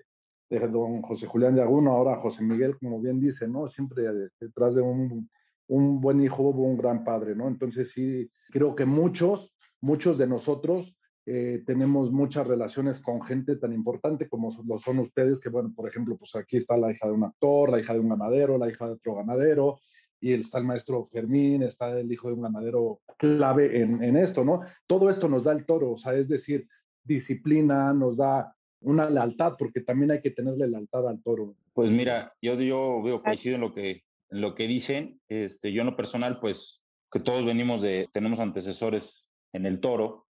[0.50, 3.68] don José Julián Yaguno, ahora José Miguel, como bien dice, ¿no?
[3.68, 4.02] Siempre
[4.40, 5.30] detrás de un,
[5.68, 7.46] un buen hijo hubo un gran padre, ¿no?
[7.46, 13.72] Entonces sí, creo que muchos, muchos de nosotros eh, tenemos muchas relaciones con gente tan
[13.72, 17.12] importante como lo son ustedes, que bueno, por ejemplo, pues aquí está la hija de
[17.12, 19.78] un actor, la hija de un ganadero, la hija de otro ganadero,
[20.20, 24.44] y está el maestro Fermín, está el hijo de un ganadero clave en, en, esto,
[24.44, 24.60] ¿no?
[24.86, 26.68] Todo esto nos da el toro, o sea, es decir,
[27.02, 31.54] disciplina, nos da una lealtad, porque también hay que tenerle lealtad al toro.
[31.72, 35.82] Pues mira, yo, yo veo coincido en lo que, en lo que dicen, este, yo
[35.82, 40.26] en lo personal, pues que todos venimos de, tenemos antecesores en el toro,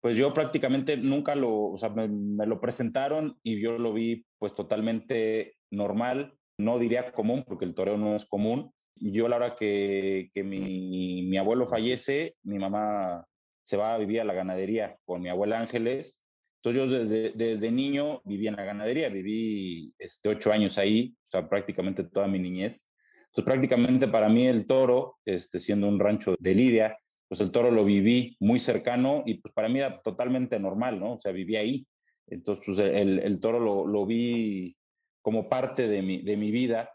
[0.00, 4.26] pues yo prácticamente nunca lo, o sea, me, me lo presentaron y yo lo vi
[4.38, 9.56] pues totalmente normal, no diría común, porque el toreo no es común, yo la hora
[9.56, 13.26] que, que mi, mi, abuelo fallece, mi mamá
[13.64, 16.20] se va a vivir a la ganadería con mi abuela Ángeles.
[16.62, 21.30] Entonces yo desde, desde niño viví en la ganadería, viví este, ocho años ahí, o
[21.30, 22.86] sea, prácticamente toda mi niñez.
[23.26, 26.96] Entonces prácticamente para mí el toro, este, siendo un rancho de Lidia,
[27.28, 31.14] pues el toro lo viví muy cercano y pues para mí era totalmente normal, ¿no?
[31.14, 31.86] O sea, viví ahí.
[32.28, 34.76] Entonces pues el, el toro lo, lo vi
[35.20, 36.93] como parte de mi, de mi vida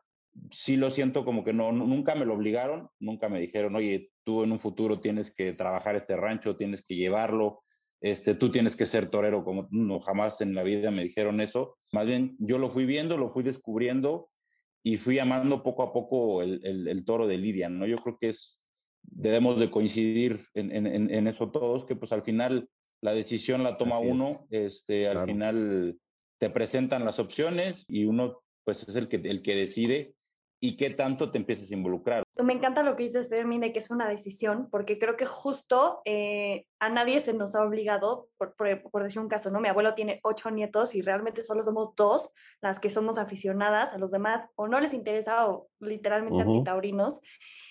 [0.51, 4.43] sí lo siento como que no, nunca me lo obligaron, nunca me dijeron, oye, tú
[4.43, 7.59] en un futuro tienes que trabajar este rancho, tienes que llevarlo,
[8.01, 11.77] este, tú tienes que ser torero, como no, jamás en la vida me dijeron eso.
[11.91, 14.29] Más bien, yo lo fui viendo, lo fui descubriendo
[14.83, 17.85] y fui amando poco a poco el, el, toro de Lidia, ¿no?
[17.85, 18.63] Yo creo que es,
[19.01, 22.69] debemos de coincidir en, en, en, eso todos, que pues al final
[23.01, 25.99] la decisión la toma uno, este, al final
[26.37, 30.15] te presentan las opciones y uno pues es el que, el que decide
[30.61, 32.23] y qué tanto te empiezas a involucrar.
[32.43, 36.01] Me encanta lo que dices, Fermín, de que es una decisión, porque creo que justo
[36.05, 39.61] eh, a nadie se nos ha obligado, por, por, decir un caso, ¿no?
[39.61, 42.29] Mi abuelo tiene ocho nietos y realmente solo somos dos
[42.61, 46.55] las que somos aficionadas, a los demás o no les interesa o literalmente uh -huh.
[46.55, 47.21] antitaurinos.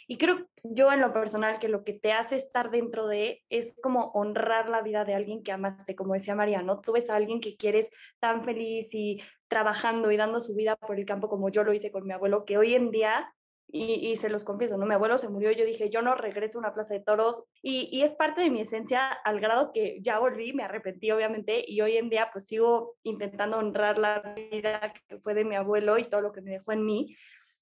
[0.07, 3.75] Y creo yo en lo personal que lo que te hace estar dentro de es
[3.83, 6.81] como honrar la vida de alguien que amaste, como decía María, ¿no?
[6.81, 10.99] Tú ves a alguien que quieres tan feliz y trabajando y dando su vida por
[10.99, 13.33] el campo como yo lo hice con mi abuelo, que hoy en día,
[13.71, 14.87] y, y se los confieso, ¿no?
[14.87, 17.89] Mi abuelo se murió, yo dije, yo no regreso a una plaza de toros, y,
[17.93, 21.81] y, es parte de mi esencia al grado que ya volví, me arrepentí obviamente, y
[21.81, 26.05] hoy en día pues sigo intentando honrar la vida que fue de mi abuelo y
[26.05, 27.15] todo lo que me dejó en mí,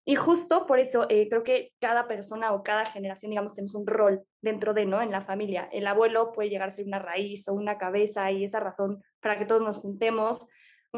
[0.09, 3.89] y justo por eso eh, creo que cada persona o cada generación, digamos, tenemos un
[3.89, 5.03] rol dentro de, ¿no?
[5.03, 5.69] En la familia.
[5.73, 9.37] El abuelo puede llegar a ser una raíz o una cabeza y esa razón para
[9.37, 10.47] que todos nos juntemos,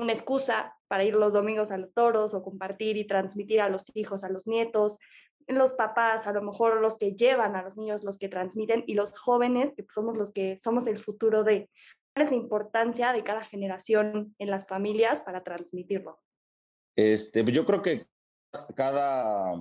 [0.00, 3.84] una excusa para ir los domingos a los toros o compartir y transmitir a los
[3.94, 4.98] hijos, a los nietos,
[5.48, 8.94] los papás, a lo mejor los que llevan a los niños, los que transmiten y
[8.94, 11.70] los jóvenes, que somos los que somos el futuro de.
[12.14, 16.20] es la importancia de cada generación en las familias para transmitirlo?
[16.96, 18.02] Este, yo creo que
[18.74, 19.54] cada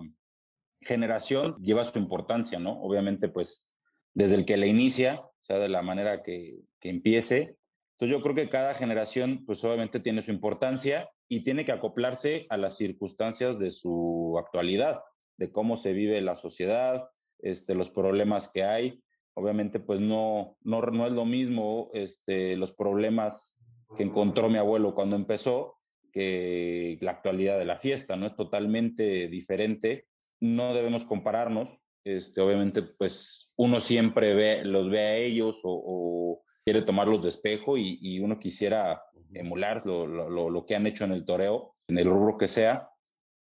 [0.82, 2.82] generación lleva su importancia, ¿no?
[2.82, 3.70] Obviamente, pues,
[4.14, 7.58] desde el que la inicia, o sea, de la manera que, que empiece.
[8.00, 12.46] Entonces, yo creo que cada generación, pues, obviamente tiene su importancia y tiene que acoplarse
[12.50, 15.02] a las circunstancias de su actualidad,
[15.38, 19.02] de cómo se vive la sociedad, este, los problemas que hay.
[19.34, 23.58] Obviamente, pues no, no, no es lo mismo este, los problemas
[23.98, 25.78] que encontró mi abuelo cuando empezó
[26.12, 28.28] que la actualidad de la fiesta, ¿no?
[28.28, 30.06] Es totalmente diferente.
[30.40, 31.76] No debemos compararnos.
[32.04, 37.30] Este, obviamente, pues uno siempre ve, los ve a ellos o, o quiere tomarlos de
[37.30, 39.02] espejo y, y uno quisiera
[39.34, 42.90] emular lo, lo, lo, que han hecho en el toreo, en el rubro que sea,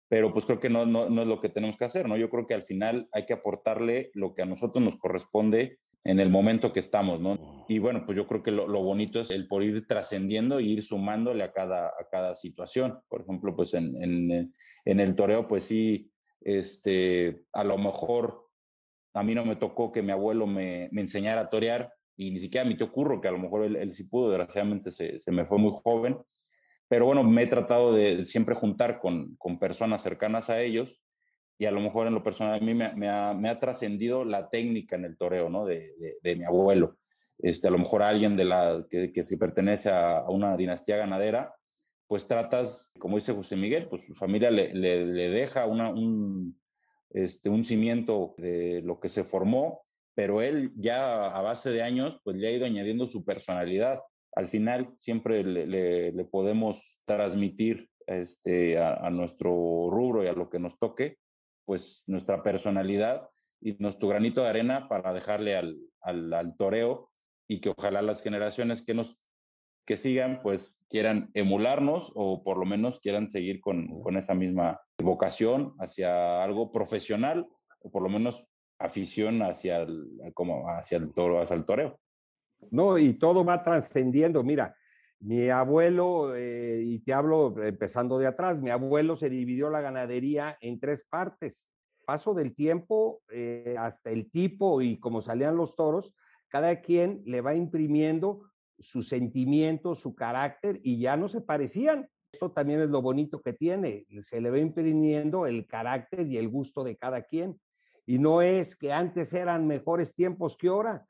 [0.10, 2.17] pero pues creo que no, no, no, es lo que tenemos que hacer, ¿no?
[2.17, 6.19] Yo creo que al final hay que aportarle lo que a nosotros nos corresponde en
[6.19, 7.65] el momento que estamos, ¿no?
[7.69, 10.63] Y bueno, pues yo creo que lo, lo bonito es el por ir trascendiendo e
[10.63, 12.99] ir sumándole a cada, a cada situación.
[13.08, 18.45] Por ejemplo, pues en, en, en el toreo, pues sí, este, a lo mejor
[19.13, 22.39] a mí no me tocó que mi abuelo me, me enseñara a torear, y ni
[22.39, 25.32] siquiera mi tío Curro, que a lo mejor él, él sí pudo, desgraciadamente se, se,
[25.32, 26.17] me fue muy joven,
[26.88, 31.01] pero bueno, me he tratado de siempre juntar con, con, personas cercanas a ellos
[31.58, 34.23] y a lo mejor en lo personal a mí me, me ha, me ha trascendido
[34.23, 35.65] la técnica en el toreo, ¿no?
[35.65, 36.97] De, de, de, mi abuelo.
[37.39, 40.97] Este, a lo mejor alguien de la, que, que si pertenece a, a, una dinastía
[40.97, 41.56] ganadera,
[42.08, 46.60] pues tratas, como dice José Miguel, pues su familia le, le, le deja una, un,
[47.10, 49.84] este, un cimiento de lo que se formó
[50.15, 53.99] pero él ya a base de años, pues le ha ido añadiendo su personalidad.
[54.34, 59.51] Al final siempre le, le, le podemos transmitir este, a, a, nuestro
[59.91, 61.17] rubro y a lo que nos toque,
[61.65, 63.30] pues nuestra personalidad
[63.62, 67.12] y nuestro granito de arena para dejarle al, al, al toreo
[67.47, 69.25] y que ojalá las generaciones que nos
[69.86, 74.82] que sigan, pues quieran emularnos o por lo menos quieran seguir con, con esa misma
[74.97, 77.47] vocación hacia algo profesional
[77.82, 78.47] o por lo menos
[78.79, 81.99] afición hacia el, como hacia el toro, hacia el toreo.
[82.71, 84.43] No, y todo va trascendiendo.
[84.43, 84.75] Mira,
[85.19, 90.57] mi abuelo, eh, y te hablo empezando de atrás, mi abuelo se dividió la ganadería
[90.61, 91.69] en tres partes.
[92.05, 96.13] Paso del tiempo, eh, hasta el tipo y como salían los toros,
[96.49, 98.43] cada quien le va imprimiendo
[98.77, 102.07] su sentimiento, su carácter y ya no se parecían.
[102.31, 106.49] Esto también es lo bonito que tiene, se le va imprimiendo el carácter y el
[106.49, 107.59] gusto de cada quien.
[108.05, 111.07] Y no es que antes eran mejores tiempos que ahora,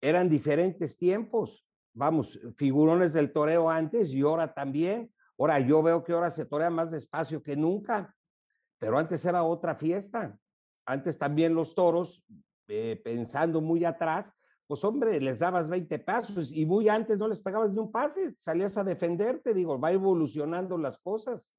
[0.00, 1.66] eran diferentes tiempos.
[1.92, 5.12] Vamos, figurones del toreo antes y ahora también.
[5.38, 8.14] Ahora yo veo que ahora se torea más despacio que nunca,
[8.78, 10.38] pero antes era otra fiesta.
[10.84, 12.24] Antes también los toros,
[12.68, 14.32] eh, pensando muy atrás,
[14.66, 18.34] pues hombre, les dabas 20 pasos y muy antes no les pegabas ni un pase,
[18.36, 21.52] salías a defenderte, digo, va evolucionando las cosas.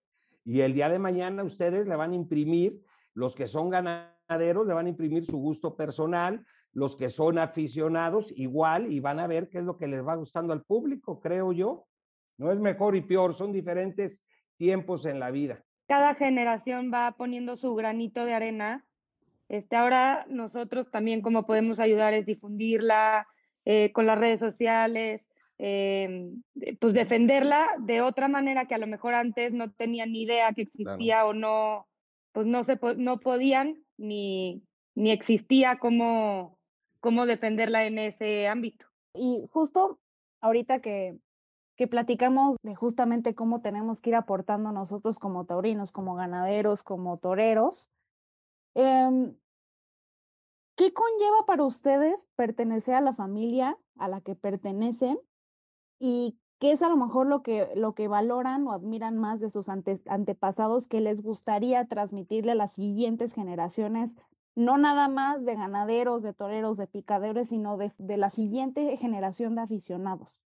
[0.46, 2.82] Y el día de mañana ustedes le van a imprimir,
[3.14, 8.34] los que son ganados le van a imprimir su gusto personal, los que son aficionados
[8.38, 11.52] igual y van a ver qué es lo que les va gustando al público, creo
[11.52, 11.86] yo.
[12.38, 14.26] No es mejor y peor, son diferentes
[14.58, 15.64] tiempos en la vida.
[15.88, 18.86] Cada generación va poniendo su granito de arena.
[19.50, 23.28] Este, ahora nosotros también como podemos ayudar es difundirla
[23.66, 25.22] eh, con las redes sociales,
[25.58, 26.32] eh,
[26.80, 30.64] pues defenderla de otra manera que a lo mejor antes no tenían ni idea que
[30.64, 31.28] existía claro.
[31.28, 31.88] o no,
[32.32, 34.64] pues no, se, no podían ni,
[34.96, 36.58] ni existía cómo,
[37.00, 38.88] cómo defenderla en ese ámbito.
[39.14, 40.00] Y justo
[40.42, 41.20] ahorita que,
[41.76, 47.18] que platicamos de justamente cómo tenemos que ir aportando nosotros como taurinos, como ganaderos, como
[47.18, 47.88] toreros,
[48.76, 49.34] eh,
[50.76, 55.20] ¿qué conlleva para ustedes pertenecer a la familia a la que pertenecen
[56.00, 59.50] y qué es a lo mejor lo que, lo que valoran o admiran más de
[59.50, 64.16] sus ante, antepasados que les gustaría transmitirle a las siguientes generaciones,
[64.54, 69.56] no nada más de ganaderos, de toreros, de picadores, sino de, de la siguiente generación
[69.56, 70.38] de aficionados?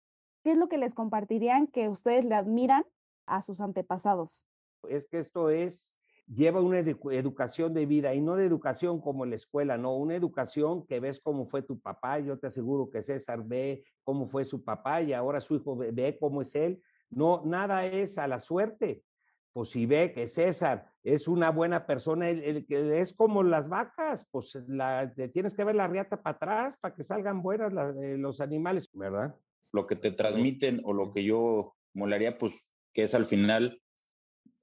[0.41, 2.86] ¿Qué es lo que les compartirían que ustedes le admiran
[3.25, 4.41] a sus antepasados?
[4.88, 5.94] Es que esto es
[6.27, 10.15] lleva una edu educación de vida y no de educación como la escuela, no, una
[10.15, 14.43] educación que ves cómo fue tu papá, yo te aseguro que César ve cómo fue
[14.43, 18.27] su papá y ahora su hijo ve, ve cómo es él, no, nada es a
[18.27, 19.04] la suerte,
[19.54, 23.69] pues si ve que César es una buena persona, el, el, el, es como las
[23.69, 27.89] vacas, pues la, tienes que ver la riata para atrás para que salgan buenas la,
[28.02, 29.35] eh, los animales, ¿verdad?
[29.71, 33.81] Lo que te transmiten o lo que yo molaría, pues que es al final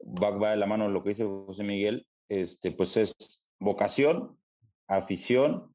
[0.05, 4.39] va, va de la mano lo que dice José Miguel, este, pues es vocación,
[4.89, 5.75] afición,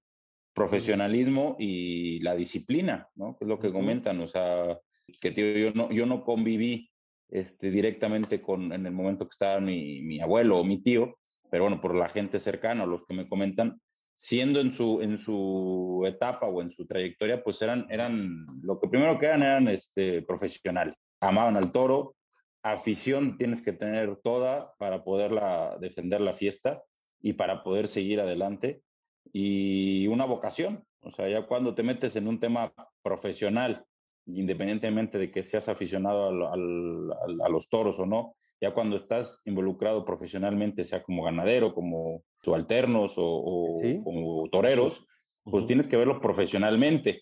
[0.54, 3.38] profesionalismo y la disciplina, ¿no?
[3.38, 4.80] Que es lo que comentan, o sea,
[5.22, 6.90] que tío, yo no, yo no conviví
[7.30, 11.18] este, directamente con, en el momento que estaba mi, mi abuelo o mi tío,
[11.50, 13.80] pero bueno, por la gente cercana, los que me comentan,
[14.16, 18.90] siendo en su, en su etapa o en su trayectoria, pues eran, eran lo que
[18.90, 20.96] primero que eran eran este, profesionales.
[21.22, 22.16] Amaban al toro,
[22.64, 26.84] afición tienes que tener toda para poderla defender la fiesta
[27.22, 28.82] y para poder seguir adelante
[29.32, 30.84] y una vocación.
[31.02, 33.86] O sea, ya cuando te metes en un tema profesional,
[34.26, 40.84] independientemente de que seas aficionado a los toros o no, ya cuando estás involucrado profesionalmente,
[40.84, 45.06] sea como ganadero, como subalternos o, como toreros,
[45.44, 47.22] pues tienes que verlo profesionalmente.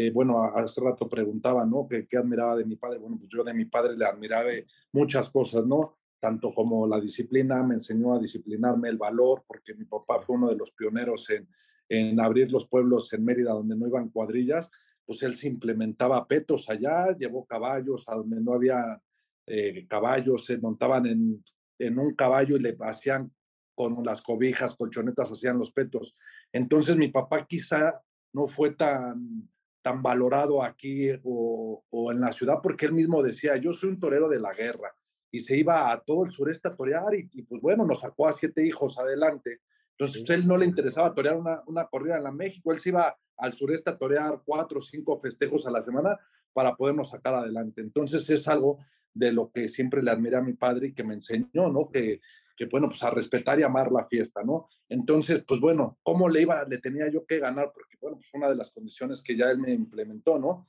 [0.00, 1.88] Eh, bueno, hace rato preguntaba, ¿no?
[1.88, 2.98] ¿Qué, ¿Qué, admiraba de mi padre?
[2.98, 4.48] Bueno, pues yo de mi padre le admiraba
[4.92, 5.96] muchas cosas, ¿no?
[6.20, 10.50] Tanto como la disciplina, me enseñó a disciplinarme, el valor, porque mi papá fue uno
[10.50, 11.48] de los pioneros en,
[11.88, 14.70] en abrir los pueblos en Mérida donde no iban cuadrillas,
[15.04, 19.02] pues él se implementaba petos allá, llevó caballos a donde no había
[19.46, 21.44] eh, caballos, se montaban en,
[21.76, 23.32] en un caballo y le hacían
[23.74, 26.14] con las cobijas, colchonetas, hacían los petos.
[26.52, 28.00] Entonces mi papá quizá
[28.32, 29.48] no fue tan,
[29.88, 33.98] tan valorado aquí o, o, en la ciudad porque él mismo decía, yo soy un
[33.98, 34.94] torero de la guerra
[35.30, 38.28] y se iba a todo el sureste a torear y, y pues bueno, nos sacó
[38.28, 39.60] a siete hijos adelante.
[39.92, 43.16] Entonces él no le interesaba torear una, una corrida en la México, él se iba
[43.38, 46.18] al sureste a torear cuatro o cinco festejos a la semana
[46.52, 47.80] para podernos sacar adelante.
[47.80, 48.80] Entonces es algo
[49.14, 51.88] de lo que siempre le admiré a mi padre y que me enseñó, ¿no?
[51.90, 52.20] Que,
[52.58, 54.68] que bueno, pues a respetar y amar la fiesta, ¿no?
[54.88, 57.70] Entonces, pues bueno, ¿cómo le iba, le tenía yo que ganar?
[57.72, 60.68] Porque bueno, pues una de las condiciones que ya él me implementó, ¿no?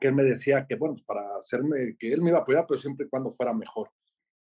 [0.00, 2.64] Que él me decía que bueno, pues para hacerme, que él me iba a apoyar,
[2.68, 3.90] pero siempre y cuando fuera mejor.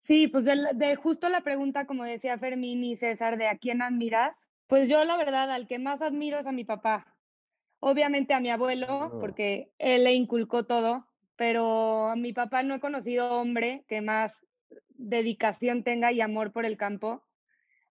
[0.03, 3.81] Sí, pues de, de justo la pregunta, como decía Fermín y César, de a quién
[3.81, 7.15] admiras, pues yo la verdad al que más admiro es a mi papá.
[7.79, 12.79] Obviamente a mi abuelo, porque él le inculcó todo, pero a mi papá no he
[12.79, 14.46] conocido hombre que más
[14.97, 17.23] dedicación tenga y amor por el campo,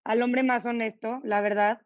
[0.03, 1.81] al hombre más honesto, la verdad,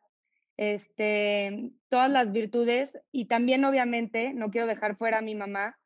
[0.57, 5.79] este, todas las virtudes y también obviamente no quiero dejar fuera a mi mamá,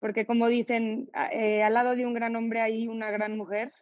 [0.00, 3.72] porque como dicen, eh, al lado de un gran hombre hay una gran mujer,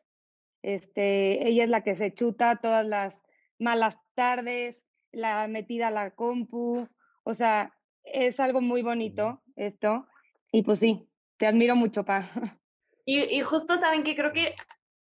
[0.63, 3.15] este, ella es la que se chuta todas las
[3.59, 6.89] malas tardes, la metida a la compu,
[7.25, 10.07] o sea, es algo muy bonito esto,
[10.53, 12.31] y pues sí, te admiro mucho, Pa.
[13.05, 14.55] Y, y justo saben que creo que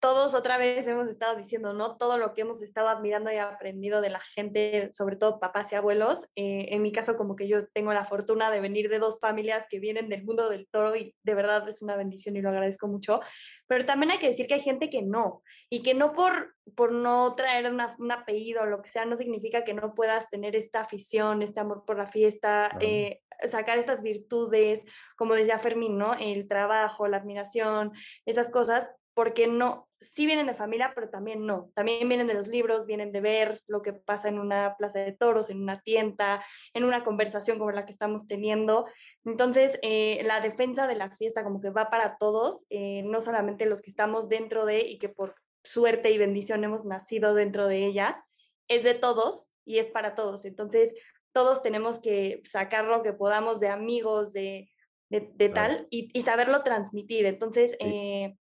[0.03, 1.95] todos otra vez hemos estado diciendo, ¿no?
[1.95, 5.75] Todo lo que hemos estado admirando y aprendido de la gente, sobre todo papás y
[5.75, 6.19] abuelos.
[6.35, 9.65] Eh, en mi caso, como que yo tengo la fortuna de venir de dos familias
[9.69, 12.89] que vienen del mundo del toro y de verdad es una bendición y lo agradezco
[12.89, 13.21] mucho.
[13.65, 16.91] Pero también hay que decir que hay gente que no, y que no por, por
[16.91, 20.57] no traer una, un apellido o lo que sea, no significa que no puedas tener
[20.57, 24.83] esta afición, este amor por la fiesta, eh, sacar estas virtudes,
[25.15, 26.13] como decía Fermín, ¿no?
[26.13, 27.93] El trabajo, la admiración,
[28.25, 31.71] esas cosas, porque no, sí vienen de familia, pero también no.
[31.75, 35.11] También vienen de los libros, vienen de ver lo que pasa en una plaza de
[35.11, 36.43] toros, en una tienda,
[36.73, 38.85] en una conversación como la que estamos teniendo.
[39.25, 43.65] Entonces, eh, la defensa de la fiesta como que va para todos, eh, no solamente
[43.65, 47.85] los que estamos dentro de y que por suerte y bendición hemos nacido dentro de
[47.85, 48.23] ella,
[48.67, 50.45] es de todos y es para todos.
[50.45, 50.93] Entonces,
[51.31, 54.69] todos tenemos que sacar lo que podamos de amigos, de,
[55.09, 57.25] de, tal, y, y, saberlo transmitir.
[57.25, 58.35] Entonces, eh,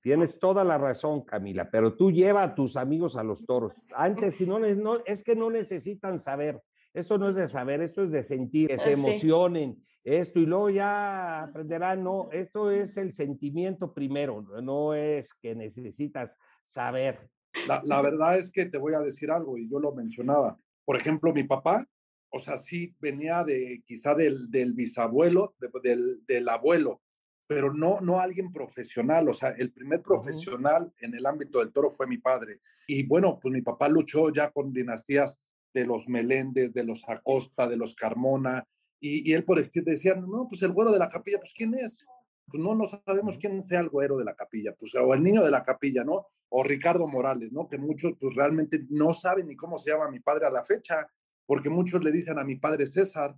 [0.00, 3.82] Tienes toda la razón, Camila, pero tú lleva a tus amigos a los toros.
[3.94, 6.62] Antes, si no, no es que no necesitan saber.
[6.94, 10.70] Esto no es de saber, esto es de sentir, que se emocionen, esto y luego
[10.70, 17.30] ya aprenderán, no, esto es el sentimiento primero, no es que necesitas saber.
[17.66, 20.58] La, la verdad es que te voy a decir algo y yo lo mencionaba.
[20.84, 21.86] Por ejemplo, mi papá,
[22.30, 27.02] o sea, sí venía de quizá del, del bisabuelo, de, del, del abuelo,
[27.48, 29.28] pero no, no alguien profesional.
[29.28, 32.60] O sea, el primer profesional en el ámbito del toro fue mi padre.
[32.86, 35.36] Y bueno, pues mi papá luchó ya con dinastías
[35.72, 38.68] de los Meléndez, de los Acosta, de los Carmona.
[39.00, 42.04] Y, y él por decía, no, pues el güero de la capilla, pues ¿quién es?
[42.46, 45.42] Pues no, no sabemos quién sea el güero de la capilla, pues o el niño
[45.42, 46.26] de la capilla, ¿no?
[46.50, 47.66] O Ricardo Morales, ¿no?
[47.66, 51.08] Que muchos pues realmente no saben ni cómo se llama mi padre a la fecha,
[51.46, 53.34] porque muchos le dicen a mi padre César,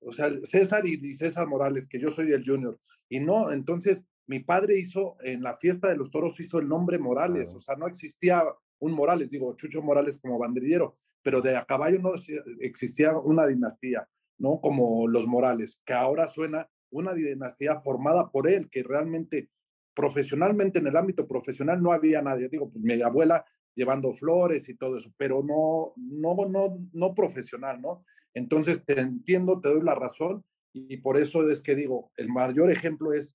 [0.00, 2.78] o sea, César y, César Morales, que yo soy el junior.
[3.08, 6.98] Y no, entonces mi padre hizo, en la fiesta de los toros hizo el nombre
[6.98, 8.42] Morales, o sea, no existía
[8.78, 12.12] un Morales, digo, Chucho Morales como banderillero, pero de a caballo no
[12.60, 14.60] existía una dinastía, ¿no?
[14.60, 19.50] Como los Morales, que ahora suena una dinastía formada por él, que realmente
[19.94, 23.44] profesionalmente en el ámbito profesional no había nadie, digo, pues mi abuela
[23.74, 28.04] llevando flores y todo eso, pero no, no, no, no profesional, ¿no?
[28.36, 32.70] Entonces, te entiendo, te doy la razón y por eso es que digo, el mayor
[32.70, 33.34] ejemplo es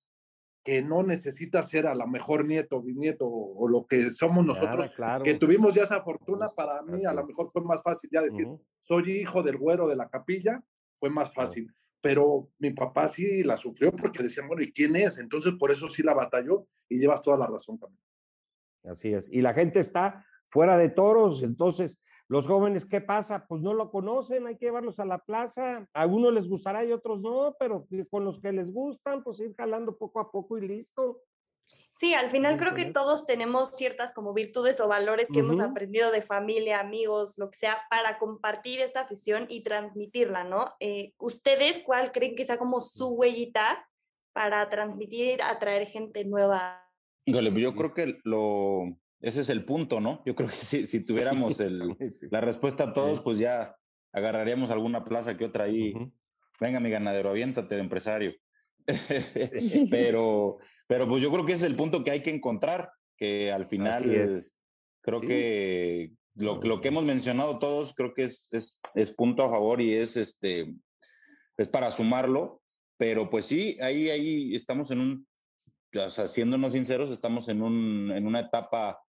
[0.63, 4.93] que no necesita ser a lo mejor nieto, bisnieto o, lo que somos nosotros,
[5.23, 8.47] que tuvimos ya esa fortuna, para mí a lo mejor fue más fácil ya decir,
[8.79, 10.63] soy hijo del güero de la capilla,
[10.97, 11.67] fue más fácil.
[11.99, 15.17] Pero mi papá sí la sufrió porque decían, bueno, ¿y quién es?
[15.17, 18.03] Entonces por eso sí la batalló y llevas toda la razón también.
[18.83, 19.31] Así es.
[19.31, 21.99] Y la gente está fuera de toros, entonces
[22.31, 23.45] los jóvenes, ¿qué pasa?
[23.45, 25.85] Pues no lo conocen, hay que llevarlos a la plaza.
[25.93, 29.53] A algunos les gustará y otros no, pero con los que les gustan, pues ir
[29.53, 31.23] jalando poco a poco y listo.
[31.91, 36.09] Sí, al final creo que todos tenemos ciertas como virtudes o valores que hemos aprendido
[36.09, 40.71] de familia, amigos, lo que sea, para compartir esta afición y transmitirla, ¿no?
[40.79, 43.85] Eh, ¿Ustedes cuál creen que sea como su huellita
[44.31, 46.81] para transmitir, atraer gente nueva?
[47.25, 50.23] Híjole, pues yo creo que lo, ese es el punto, ¿no?
[50.25, 51.95] Yo creo que si, si tuviéramos el,
[52.29, 53.75] la respuesta a todos, pues ya
[54.11, 55.93] agarraríamos alguna plaza que otra ahí.
[56.59, 58.33] Venga, mi ganadero, aviéntate de empresario.
[59.91, 60.57] pero,
[60.87, 63.67] pero pues yo creo que ese es el punto que hay que encontrar, que al
[63.67, 64.55] final es.
[65.01, 69.49] creo que lo, lo, que hemos mencionado todos, creo que es, es, es, punto a
[69.49, 70.73] favor y es, este,
[71.57, 72.61] es para sumarlo,
[72.97, 75.27] pero pues sí, ahí, ahí estamos en un,
[75.93, 79.03] o sea, siéndonos sinceros, estamos en, un, en una etapa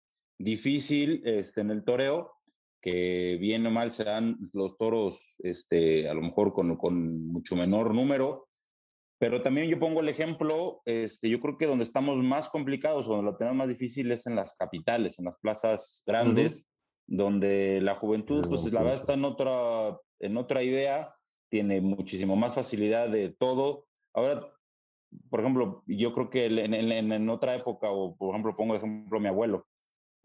[0.43, 2.33] difícil este, en el toreo,
[2.81, 7.55] que bien o mal se dan los toros, este, a lo mejor con, con mucho
[7.55, 8.47] menor número,
[9.19, 13.31] pero también yo pongo el ejemplo, este, yo creo que donde estamos más complicados, donde
[13.31, 16.67] lo tenemos más difícil es en las capitales, en las plazas grandes,
[17.05, 21.13] donde la juventud, pues la verdad está en otra, en otra idea,
[21.49, 23.85] tiene muchísimo más facilidad de todo.
[24.15, 24.41] Ahora,
[25.29, 29.19] por ejemplo, yo creo que en, en, en otra época, o por ejemplo, pongo ejemplo
[29.19, 29.67] mi abuelo,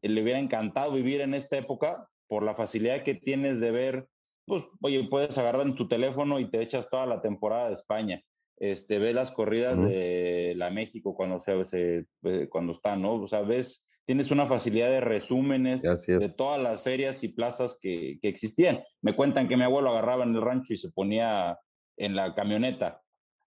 [0.03, 4.09] le hubiera encantado vivir en esta época por la facilidad que tienes de ver,
[4.47, 8.23] pues, oye, puedes agarrar en tu teléfono y te echas toda la temporada de España.
[8.59, 13.15] Este, ves las corridas de la México cuando se, se, eh, cuando está, ¿no?
[13.15, 18.19] O sea, ves, tienes una facilidad de resúmenes de todas las ferias y plazas que,
[18.23, 18.83] que existían.
[19.03, 21.59] Me cuentan que mi abuelo agarraba en el rancho y se ponía
[21.99, 23.03] en la camioneta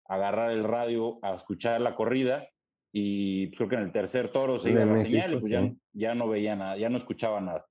[0.09, 2.49] a agarrar el radio, a escuchar la corrida
[2.93, 6.15] y creo que en el tercer toro se iba la señal y pues ya, ya,
[6.15, 7.67] no veía nada, ya no escuchaba nada.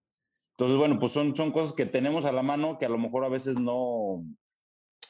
[0.51, 3.25] Entonces, bueno, pues son, son cosas que tenemos a la mano que a lo mejor
[3.25, 4.23] a veces no,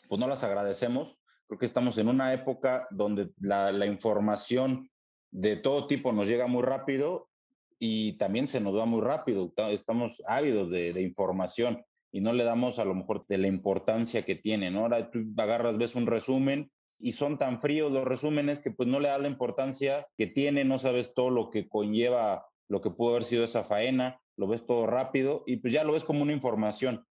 [0.08, 1.20] pues no las agradecemos.
[1.48, 4.90] Creo que estamos en una época donde la, información
[5.32, 7.30] de todo tipo nos llega muy rápido
[7.78, 9.54] y también se nos va muy rápido.
[9.70, 14.36] Estamos ávidos de, información y no le damos a lo mejor de la importancia que
[14.36, 14.82] tiene, ¿no?
[14.82, 19.00] Ahora tú agarras, ves un resumen y son tan fríos los resúmenes que pues no
[19.00, 23.12] le das la importancia que tiene, no sabes todo lo que conlleva lo que pudo
[23.12, 26.34] haber sido esa faena, lo ves todo rápido y pues ya lo ves como una
[26.34, 27.06] información.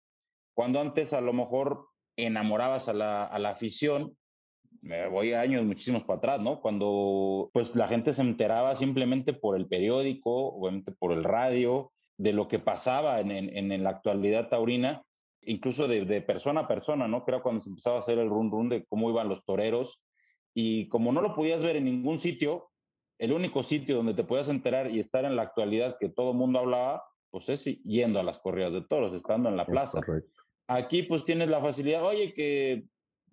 [0.56, 4.18] Cuando antes a lo mejor enamorabas a la, a la afición,
[4.82, 6.60] me voy años muchísimos para atrás, ¿no?
[6.60, 12.34] Cuando pues la gente se enteraba simplemente por el periódico, obviamente por el radio, de
[12.34, 15.04] lo que pasaba en, en, en la actualidad taurina
[15.46, 17.26] incluso de, persona a persona, ¿no?
[17.26, 20.02] Creo cuando se empezaba a hacer el run run de cómo iban los toreros
[20.54, 22.70] y como no lo podías ver en ningún sitio,
[23.20, 26.38] el único sitio donde te podías enterar y estar en la actualidad que todo el
[26.38, 30.02] mundo hablaba, pues es yendo a las corridas de toros, estando en la plaza.
[30.68, 32.86] Aquí pues tienes la facilidad, oye, que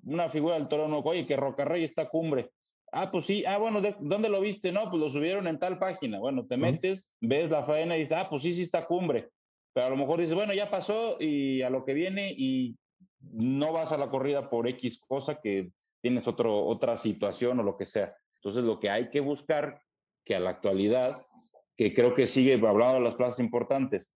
[0.05, 2.51] una figura del toro no, oye, que Rocarrey está cumbre.
[2.93, 4.73] Ah, pues sí, ah, bueno, ¿dónde lo viste?
[4.73, 6.19] No, pues lo subieron en tal página.
[6.19, 9.31] Bueno, te metes, ves la faena y dices, ah, pues sí, sí está cumbre
[9.73, 12.77] pero a lo mejor dices, bueno, ya pasó y a lo que viene y
[13.21, 17.77] no vas a la corrida por X cosa que tienes otro, otra situación o lo
[17.77, 18.15] que sea.
[18.43, 19.83] Entonces, lo que hay que buscar,
[20.25, 21.27] que a la actualidad,
[21.77, 24.13] que creo que sigue hablando de las plazas importantes,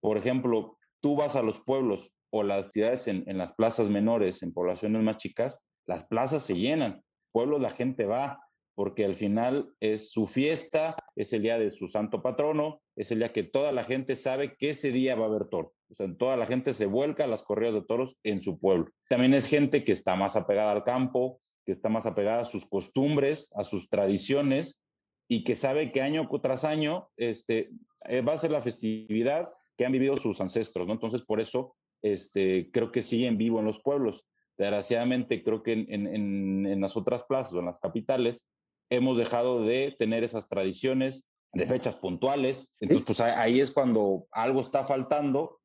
[0.00, 4.42] por ejemplo, tú vas a los pueblos o las ciudades en, en las plazas menores,
[4.42, 7.02] en poblaciones más chicas, las plazas se llenan,
[7.32, 8.40] pueblos la gente va,
[8.74, 13.18] porque al final es su fiesta, es el día de su santo patrono, es el
[13.18, 15.74] día que toda la gente sabe que ese día va a haber toro.
[15.90, 18.90] O sea, toda la gente se vuelca a las corridas de toros en su pueblo.
[19.08, 22.66] También es gente que está más apegada al campo, que está más apegada a sus
[22.66, 24.80] costumbres, a sus tradiciones
[25.28, 27.70] y que sabe que año tras año este,
[28.08, 30.92] eh, va a ser la festividad que han vivido sus ancestros, ¿no?
[30.92, 34.26] Entonces, por eso este, creo que siguen vivo en los pueblos.
[34.58, 38.46] Desgraciadamente, creo que en, en, en las otras plazas o en las capitales
[38.90, 42.76] hemos dejado de tener esas tradiciones de fechas puntuales.
[42.80, 45.60] Entonces, pues ahí es cuando algo está faltando,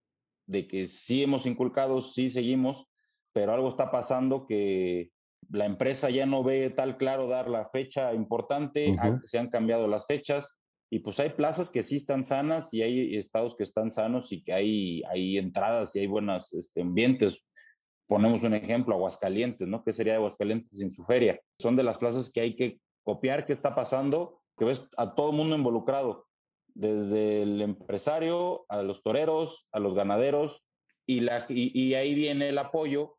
[0.46, 2.88] de que sí hemos inculcado, sí seguimos,
[3.34, 5.12] pero algo está pasando que
[5.50, 8.96] la empresa ya no ve tal claro dar la fecha importante,
[9.26, 10.58] se han cambiado las fechas
[10.90, 14.44] y pues hay plazas que sí están sanas y hay estados que están sanos y
[14.44, 17.44] que hay, hay entradas y hay buenos este, ambientes.
[18.08, 19.84] ponemos un ejemplo, Aguascalientes, ¿no?
[19.84, 21.40] ¿Qué sería Aguascalientes sin su feria?
[21.60, 25.32] Son de las plazas que hay que copiar qué está pasando, que ves a todo
[25.32, 26.26] el mundo involucrado,
[26.74, 30.64] desde el empresario, a los toreros, a los ganaderos,
[31.06, 33.17] y, la, y, ahí viene el apoyo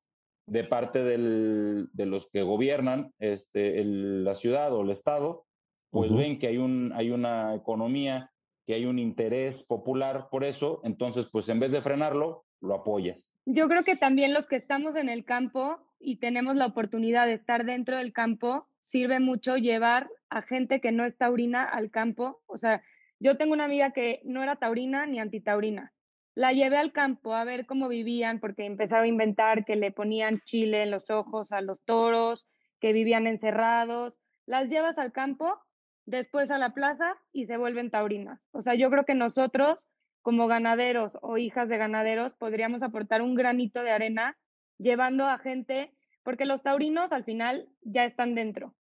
[0.49, 5.45] de parte del, de los que gobiernan este, la ciudad o el estado,
[5.91, 8.31] pues ven que hay, un, hay una economía,
[8.67, 13.31] que hay un interés popular por eso, entonces pues en vez de frenarlo, lo apoyas.
[13.47, 17.35] Yo creo que también los que estamos en el campo y tenemos la oportunidad de
[17.35, 22.43] estar dentro del campo, sirve mucho llevar a gente que no es taurina al campo.
[22.47, 22.83] O sea,
[23.21, 25.93] yo tengo una amiga que no era taurina ni antitaurina.
[26.39, 30.41] La llevé al campo a ver cómo vivían porque empezaba a inventar que le ponían
[30.45, 32.47] chile en los ojos a los toros,
[32.79, 34.15] que vivían encerrados.
[34.47, 35.59] Las llevas al campo,
[36.07, 38.39] después a la plaza y se vuelven taurinas.
[38.53, 39.81] O sea, yo creo que nosotros
[40.23, 44.39] como ganaderos o hijas de ganaderos podríamos aportar un granito de arena
[44.79, 48.77] llevando a gente, porque los taurinos al final ya están dentro,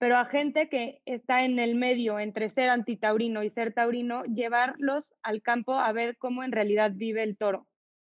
[0.00, 5.04] pero a gente que está en el medio entre ser antitaurino y ser taurino, llevarlos
[5.22, 7.66] al campo a ver cómo en realidad vive el toro.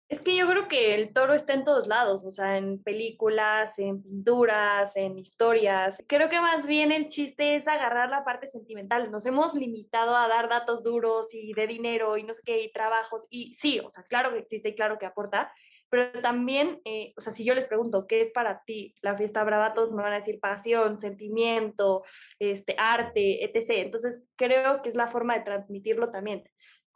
[0.09, 3.79] Es que yo creo que el toro está en todos lados, o sea, en películas,
[3.81, 6.05] en pinturas, en historias.
[6.07, 9.11] Creo que más bien el chiste es agarrar la parte sentimental.
[9.11, 12.71] Nos hemos limitado a dar datos duros y de dinero y no sé qué, y
[12.71, 13.27] trabajos.
[13.29, 15.53] Y sí, o sea, claro que existe y claro que aporta,
[15.93, 19.45] pero también, eh, o sea, si yo les pregunto, ¿qué es para ti la fiesta
[19.45, 19.75] brava?
[19.75, 22.03] Todos me van a decir pasión, sentimiento,
[22.39, 23.85] este, arte, etc.
[23.85, 26.45] Entonces, creo que es la forma de transmitirlo también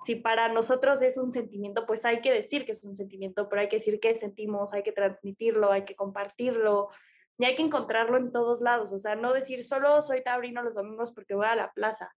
[0.05, 3.63] si para nosotros es un sentimiento, pues hay que decir que es un sentimiento, pero
[3.63, 6.91] hay que decir que sentimos, hay que transmitirlo, hay que compartirlo
[7.39, 8.93] y hay que encontrarlo en todos lados.
[8.93, 12.15] O sea, no decir solo soy taurino los domingos porque voy a la plaza,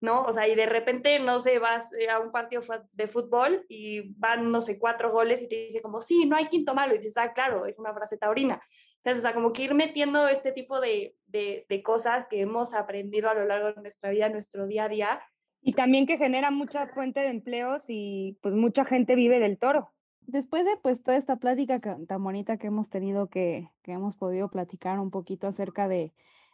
[0.00, 0.22] ¿no?
[0.22, 4.12] O sea, y de repente, no sé, vas eh, a un partido de fútbol y
[4.18, 6.94] van, no sé, cuatro goles y te dice como, sí, no hay quinto malo.
[6.94, 8.60] Y dices, ah, claro, es una frase taurina.
[9.04, 13.30] O sea, como que ir metiendo este tipo de, de, de cosas que hemos aprendido
[13.30, 15.20] a lo largo de nuestra vida, nuestro día a día,
[15.62, 19.92] y también que genera mucha fuente de empleos y pues mucha gente vive del toro.
[20.22, 24.48] Después de pues toda esta plática tan bonita que hemos tenido, que, que hemos podido
[24.48, 26.12] platicar un poquito acerca de,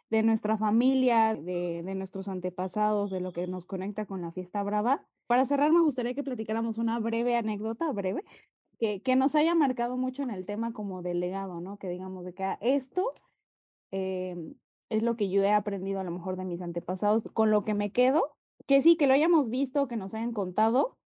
[0.09, 4.63] de nuestra familia, de, de, nuestros antepasados, de lo que nos conecta con la fiesta
[4.63, 5.05] brava.
[5.27, 8.23] Para cerrar, me gustaría que platicáramos una breve anécdota, breve,
[8.79, 11.77] que, que nos haya marcado mucho en el tema como del legado, ¿no?
[11.77, 13.13] Que digamos de que ah, esto
[13.91, 14.35] eh,
[14.89, 17.73] es lo que yo he aprendido a lo mejor de mis antepasados, con lo que
[17.73, 18.37] me quedo
[18.67, 20.97] que sí, que lo hayamos visto, que nos hayan contado,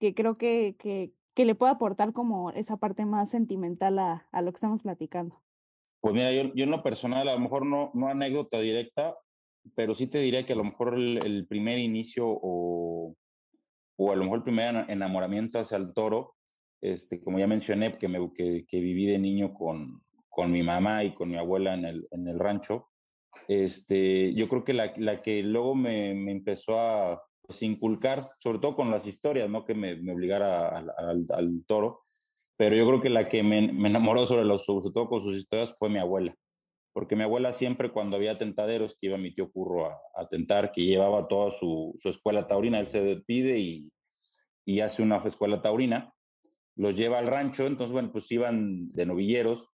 [0.00, 4.42] que creo que, que, que le pueda aportar como esa parte más sentimental a, a
[4.42, 5.40] lo que estamos platicando.
[6.06, 9.18] Pues mira, yo, yo, en lo personal, a lo mejor no, no anécdota directa,
[9.74, 13.16] pero sí te diría que a lo mejor el, el primer inicio o,
[13.96, 16.36] o, a lo mejor el primer enamoramiento hacia el toro,
[16.80, 21.02] este, como ya mencioné, que, me, que, que viví de niño con, con mi mamá
[21.02, 22.86] y con mi abuela en el, en el rancho,
[23.48, 28.60] este, yo creo que la, la que luego me, me empezó a pues, inculcar, sobre
[28.60, 32.02] todo con las historias, no que me, me obligara al, al, toro,
[32.56, 35.36] pero yo creo que la que me, me enamoró sobre, los, sobre todo con sus
[35.36, 36.34] historias fue mi abuela,
[36.92, 40.72] porque mi abuela siempre cuando había tentaderos, que iba mi tío Curro a, a tentar,
[40.72, 43.92] que llevaba toda su, su, escuela taurina, él se despide y,
[44.64, 46.12] y hace una escuela taurina,
[46.76, 49.70] los lleva al rancho, entonces bueno, pues iban de novilleros,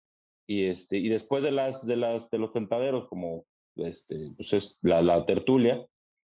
[0.50, 4.80] y, este, y después de, las, de, las, de los tentaderos, como este, pues es
[4.82, 5.86] la, la, tertulia.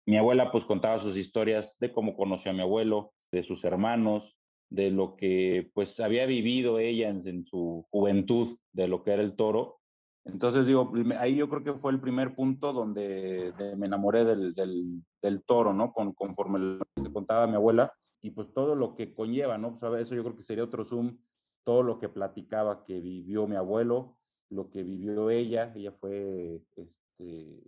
[0.07, 4.38] Mi abuela pues contaba sus historias de cómo conoció a mi abuelo, de sus hermanos,
[4.71, 9.35] de lo que pues había vivido ella en, su juventud, de lo que era el
[9.35, 9.81] toro.
[10.25, 15.45] Entonces digo, ahí yo creo que fue el primer punto donde me enamoré del, del,
[15.45, 15.93] toro, ¿no?
[15.93, 19.75] Con, conforme lo contaba mi abuela y pues todo lo que conlleva, ¿no?
[19.75, 21.19] Pues eso yo creo que sería otro Zoom,
[21.65, 24.19] todo lo que platicaba que vivió mi abuelo,
[24.51, 27.63] lo que vivió ella, ella fue, este,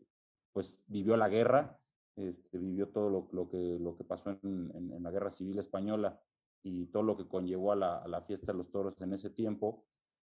[0.53, 1.79] pues vivió la guerra,
[2.17, 6.21] este, vivió todo lo, lo, que, lo que pasó en, en, la guerra civil española
[6.63, 9.31] y todo lo que conllevó a la, a la fiesta de los toros en ese
[9.31, 9.87] tiempo.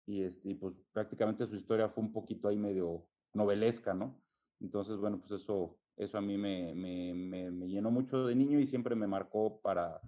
[0.05, 4.21] Y, este, pues prácticamente su historia fue un poquito ahí medio novelesca, ¿no?
[4.59, 8.59] Entonces, bueno, pues eso, eso a mí me, me, me, me llenó mucho de niño
[8.59, 10.01] y siempre me marcó para,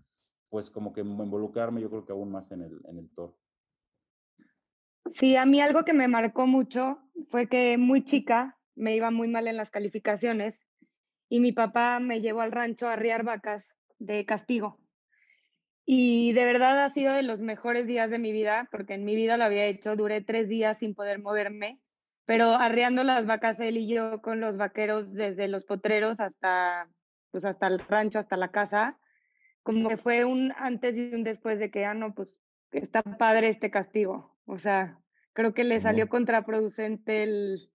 [0.50, 3.38] pues como que involucrarme yo creo que aún más en el, en el toro.
[5.12, 7.00] Sí, a mí algo que me marcó mucho
[7.30, 10.68] fue que muy chica me iba muy mal en las calificaciones
[11.30, 14.79] y mi papá me llevó al rancho a arriar vacas de castigo.
[15.92, 19.16] Y de verdad ha sido de los mejores días de mi vida, porque en mi
[19.16, 21.82] vida lo había hecho, duré tres días sin poder moverme,
[22.26, 26.88] pero arriando las vacas él y yo con los vaqueros desde los potreros hasta,
[27.32, 29.00] pues hasta el rancho, hasta la casa,
[29.64, 32.38] como que fue un antes y un después de que, ah, no, pues
[32.70, 34.38] está padre este castigo.
[34.46, 35.00] O sea,
[35.34, 37.72] creo que le salió contraproducente el,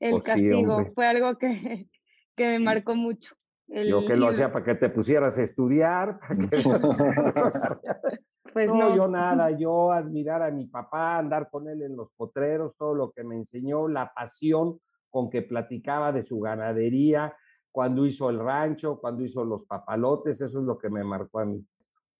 [0.00, 0.84] el Pues castigo.
[0.92, 1.88] Fue algo que,
[2.36, 3.36] que me marcó mucho.
[3.68, 6.18] El Yo que lo hacía para que te pusieras a estudiar.
[6.28, 6.56] para que-
[8.52, 8.94] Pues no, no.
[8.94, 13.10] yo nada, yo admirar a mi papá, andar con él en los potreros, todo lo
[13.10, 14.78] que me enseñó, la pasión
[15.10, 17.34] con que platicaba de su ganadería,
[17.72, 21.44] cuando hizo el rancho, cuando hizo los papalotes, eso es lo que me marcó a
[21.46, 21.66] mí.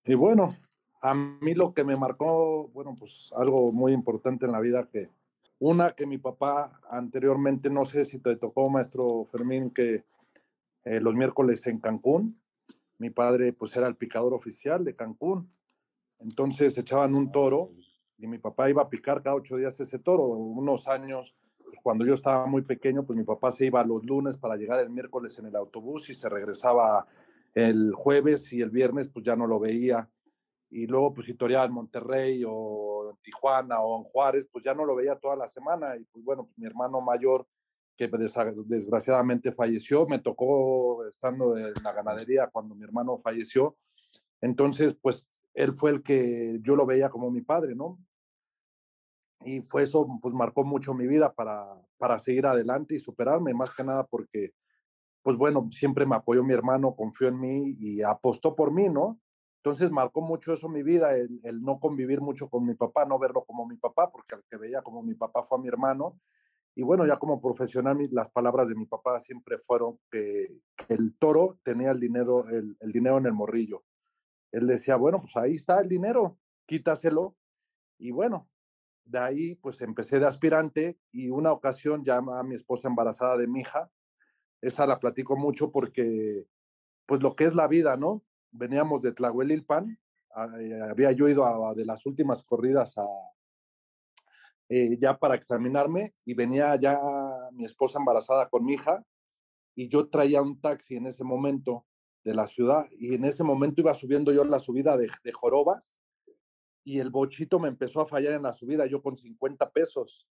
[0.03, 0.57] Y bueno,
[1.01, 5.09] a mí lo que me marcó, bueno, pues algo muy importante en la vida que
[5.59, 10.03] una que mi papá anteriormente, no sé si te tocó, maestro Fermín, que
[10.85, 12.39] eh, los miércoles en Cancún,
[12.97, 15.51] mi padre pues era el picador oficial de Cancún.
[16.19, 17.71] Entonces echaban un toro
[18.17, 20.23] y mi papá iba a picar cada ocho días ese toro.
[20.27, 24.37] Unos años, pues, cuando yo estaba muy pequeño, pues mi papá se iba los lunes
[24.37, 27.05] para llegar el miércoles en el autobús y se regresaba
[27.53, 30.09] el jueves y el viernes pues ya no lo veía.
[30.69, 34.73] Y luego pues si toreaba en Monterrey o en Tijuana o en Juárez, pues ya
[34.73, 35.97] no lo veía toda la semana.
[35.97, 37.47] Y pues bueno, pues, mi hermano mayor,
[37.95, 43.77] que desgraciadamente falleció, me tocó estando en la ganadería cuando mi hermano falleció.
[44.41, 47.97] Entonces, pues él fue el que yo lo veía como mi padre, ¿no?
[49.41, 51.65] Y fue eso, pues marcó mucho mi vida para,
[51.97, 54.51] para seguir adelante y superarme, más que nada porque,
[55.21, 59.19] pues bueno, siempre me apoyó mi hermano, confió en mí y apostó por mí, ¿no?
[59.57, 63.17] Entonces marcó mucho eso mi vida, el, el no convivir mucho con mi papá, no
[63.17, 66.19] verlo como mi papá, porque al que veía como mi papá fue a mi hermano.
[66.77, 70.59] Y bueno, ya como profesional, las palabras de mi papá siempre fueron que,
[70.89, 73.85] el toro tenía el dinero, el, dinero en el morrillo.
[74.51, 77.37] Él decía, bueno, pues ahí está el dinero, quítaselo.
[77.97, 78.49] Y bueno,
[79.05, 83.47] de ahí pues empecé de aspirante y una ocasión llama a mi esposa embarazada de
[83.47, 83.89] mi hija.
[84.61, 86.45] Esa la platico mucho porque
[87.05, 88.21] pues lo que es la vida, ¿no?
[88.51, 89.97] Veníamos de Tlahuelilpan,
[90.31, 93.05] a- eh, había yo ido de las últimas corridas a,
[94.69, 96.99] eh, ya para examinarme y venía ya
[97.51, 99.03] mi esposa embarazada con mi hija
[99.75, 101.85] y yo traía un taxi en ese momento
[102.23, 105.99] de la ciudad y en ese momento iba subiendo yo la subida de, de Jorobas
[106.83, 110.27] y el bochito me empezó a fallar en la subida, yo con 50 pesos.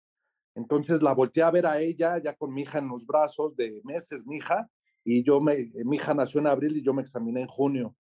[0.56, 3.80] Entonces la volteé a ver a ella, ya con mi hija en los brazos, de
[3.84, 4.68] meses mi hija,
[5.04, 7.96] y yo me, mi hija nació en abril y yo me examiné en junio.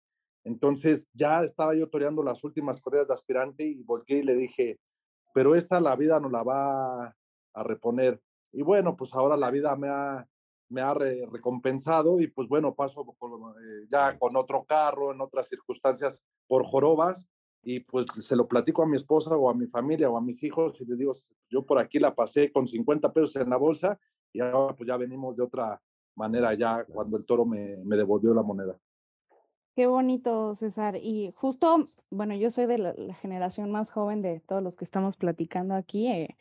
[0.44, 4.80] Entonces ya estaba yo toreando las últimas corridas de aspirante y volteé y le dije,
[5.38, 7.14] pero esta la vida no la va
[7.54, 8.20] a reponer.
[8.50, 10.28] Y bueno, pues ahora la vida me ha,
[10.68, 15.46] me ha re- recompensado y pues bueno, paso eh, ya con otro carro, en otras
[15.46, 17.28] circunstancias, por jorobas
[17.62, 20.42] y pues se lo platico a mi esposa o a mi familia o a mis
[20.42, 21.12] hijos y les digo,
[21.48, 23.96] yo por aquí la pasé con 50 pesos en la bolsa
[24.32, 25.80] y ahora pues ya venimos de otra
[26.16, 28.76] manera ya cuando el toro me, me devolvió la moneda.
[29.78, 30.96] Qué bonito, César.
[31.00, 35.16] Y justo, bueno, yo soy de la, generación más joven de todos los que estamos
[35.16, 36.08] platicando aquí.
[36.08, 36.36] eh,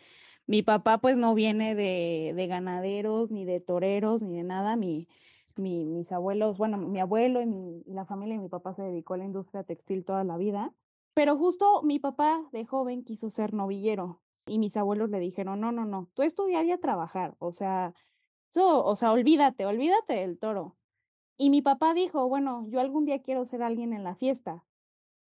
[0.48, 4.76] mi papá pues no viene de, de ganaderos, ni de toreros, ni de nada.
[4.76, 5.08] Mi,
[5.56, 9.14] mi- mis abuelos, bueno, mi abuelo y, mi- la familia de mi papá se dedicó
[9.14, 10.74] a la industria textil toda la vida.
[11.14, 15.72] Pero justo mi papá de joven quiso ser novillero y mis abuelos le dijeron, no,
[15.72, 17.36] no, no, tú estudiar y a trabajar.
[17.38, 17.94] O sea,
[18.56, 20.76] o sea, olvídate, olvídate del toro.
[21.38, 24.64] Y mi papá dijo, bueno, yo algún día quiero ser alguien en la fiesta.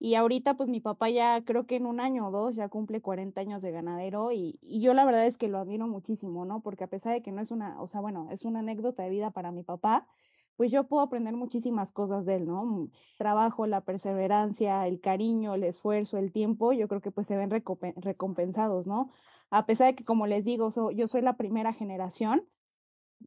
[0.00, 3.02] Y ahorita, pues mi papá ya creo que en un año o dos ya cumple
[3.02, 6.62] 40 años de ganadero y, y yo la verdad es que lo admiro muchísimo, ¿no?
[6.62, 9.10] Porque a pesar de que no es una, o sea, bueno, es una anécdota de
[9.10, 10.06] vida para mi papá,
[10.56, 12.64] pues yo puedo aprender muchísimas cosas de él, ¿no?
[12.64, 17.36] Mm, Trabajo, la perseverancia, el cariño, el esfuerzo, el tiempo, yo creo que pues se
[17.36, 19.10] ven recompe- recompensados, ¿no?
[19.50, 22.44] A pesar de que, como les digo, yo soy la primera generación,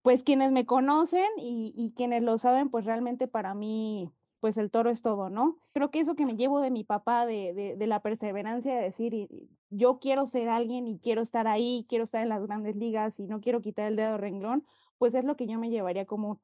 [0.01, 4.11] pues quienes me conocen y, y quienes lo saben, pues realmente para mí,
[4.43, 5.57] pues el toro es todo, ¿no?
[5.71, 9.29] Creo que eso que me llevo de mi papá, de, de, la perseverancia, de decir,
[9.69, 13.27] yo quiero ser alguien y quiero estar ahí, quiero estar en las grandes ligas y
[13.27, 14.65] no quiero quitar el dedo renglón,
[14.97, 16.41] pues es lo que yo me llevaría como,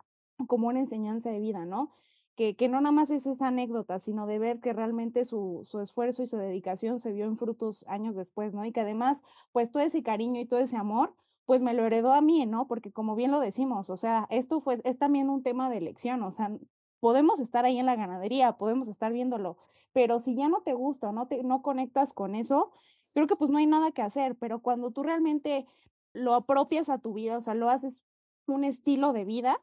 [0.47, 1.91] como una enseñanza de vida, ¿no?
[2.35, 5.81] Que, que no nada más es esa anécdota, sino de ver que realmente su, su
[5.81, 8.63] esfuerzo y su dedicación se vio en frutos años después, ¿no?
[8.63, 9.17] Y que además,
[9.51, 11.13] pues todo ese cariño y todo ese amor,
[11.49, 12.67] pues me lo heredó a mí, ¿no?
[12.67, 16.21] Porque como bien lo decimos, o sea, esto fue, es también un tema de elección,
[16.21, 16.51] o sea,
[16.99, 19.57] podemos estar ahí en la ganadería, podemos estar viéndolo,
[19.91, 22.69] pero si ya no te gusta no te, no conectas con eso,
[23.15, 25.65] creo que pues no hay nada que hacer, pero cuando tú realmente
[26.13, 28.03] lo apropias a tu vida, o sea, lo haces
[28.45, 29.59] un estilo de vida,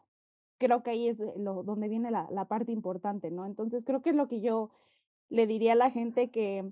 [0.59, 3.47] creo que ahí es lo, donde viene la, la parte importante, ¿no?
[3.47, 4.72] Entonces creo que es lo que yo
[5.28, 6.68] le diría a la gente que,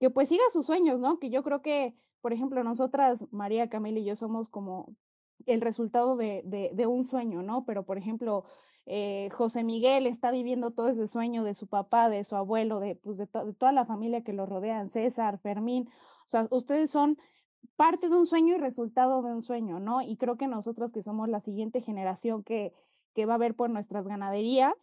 [0.00, 1.20] que pues siga sus sueños, ¿no?
[1.20, 1.94] Que yo creo que,
[2.26, 4.96] por ejemplo, nosotras, María, Camila y yo somos como
[5.46, 7.64] el resultado de, un sueño, ¿no?
[7.64, 8.42] Pero, por ejemplo,
[8.84, 12.96] eh, José Miguel está viviendo todo ese sueño de su papá, de su abuelo, de,
[12.96, 15.88] pues, de toda la familia que lo rodean, César, Fermín,
[16.26, 17.16] o sea, ustedes son
[17.76, 20.02] parte de un sueño y resultado de un sueño, ¿no?
[20.02, 22.72] Y creo que nosotros que somos la siguiente generación que,
[23.14, 24.74] que va a ver por nuestras ganaderías,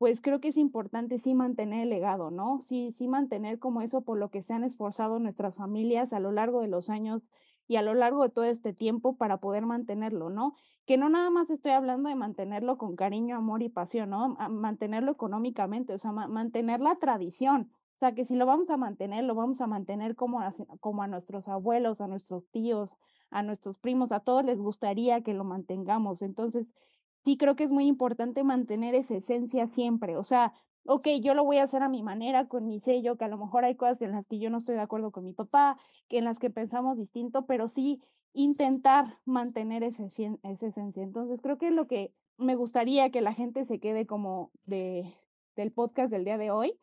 [0.00, 2.62] pues creo que es importante sí mantener el legado, ¿no?
[2.62, 6.32] Sí, sí mantener como eso por lo que se han esforzado nuestras familias a lo
[6.32, 7.28] largo de los años
[7.68, 10.54] y a lo largo de todo este tiempo para poder mantenerlo, ¿no?
[10.86, 14.38] Que no nada más estoy hablando de mantenerlo con cariño, amor y pasión, ¿no?
[14.48, 17.70] Mantenerlo económicamente, o sea, mantener la tradición.
[17.96, 21.46] O sea, que si lo vamos a mantener, lo vamos a mantener como a, nuestros
[21.46, 22.96] abuelos, a nuestros tíos,
[23.28, 26.22] a nuestros primos, a todos les gustaría que lo mantengamos.
[26.22, 26.72] Entonces,
[27.24, 30.16] sí creo que es muy importante mantener esa esencia siempre.
[30.16, 30.52] O sea,
[30.86, 33.38] ok, yo lo voy a hacer a mi manera, con mi sello, que a lo
[33.38, 35.76] mejor hay cosas en las que yo no estoy de acuerdo con mi papá,
[36.08, 38.00] que en las que pensamos distinto, pero sí
[38.32, 41.02] intentar mantener esa, esa esencia.
[41.02, 45.14] Entonces, creo que es lo que me gustaría que la gente se quede como de,
[45.56, 46.78] del podcast del día de hoy,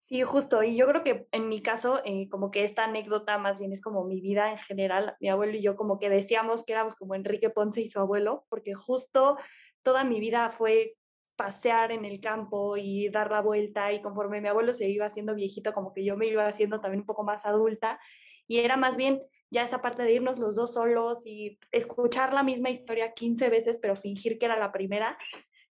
[0.00, 0.62] Sí, justo.
[0.64, 3.80] Y yo creo que en mi caso, eh, como que esta anécdota más bien es
[3.80, 5.16] como mi vida en general.
[5.20, 8.44] Mi abuelo y yo como que decíamos que éramos como Enrique Ponce y su abuelo,
[8.48, 9.38] porque justo
[9.82, 10.96] toda mi vida fue
[11.36, 15.34] pasear en el campo y dar la vuelta y conforme mi abuelo se iba haciendo
[15.34, 17.98] viejito, como que yo me iba haciendo también un poco más adulta
[18.46, 22.42] y era más bien ya esa parte de irnos los dos solos y escuchar la
[22.42, 25.16] misma historia 15 veces, pero fingir que era la primera,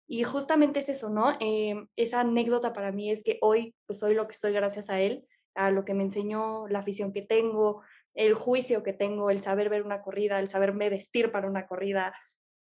[0.08, 1.36] y justamente es eso, ¿no?
[1.40, 5.00] Em, esa anécdota para mí es que hoy, pues soy lo que soy gracias a
[5.00, 7.82] él, a lo que me enseñó, la afición que tengo,
[8.14, 12.14] el juicio que tengo, el saber ver una corrida, el saberme vestir para una corrida,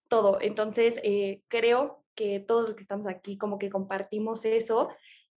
[0.08, 0.38] todo.
[0.40, 4.90] Entonces, eh, creo que todos los que estamos aquí como que compartimos eso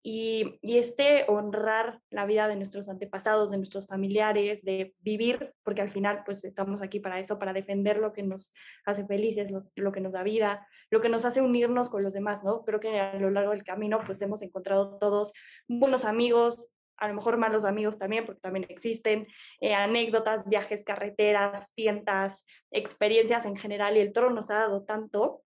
[0.10, 5.90] y, este honrar la vida de nuestros antepasados, de nuestros familiares, de vivir, porque al
[5.90, 8.54] final pues estamos aquí para eso, para defender lo que nos
[8.86, 12.42] hace felices, lo, que nos da vida, lo que nos hace unirnos con los demás,
[12.42, 12.64] ¿no?
[12.64, 15.34] Creo que a lo largo del camino pues hemos encontrado todos
[15.68, 19.28] buenos amigos, a lo mejor malos amigos también, porque también existen
[19.60, 25.42] eh, anécdotas, viajes, carreteras, tiendas, experiencias en general, y el toro nos ha dado tanto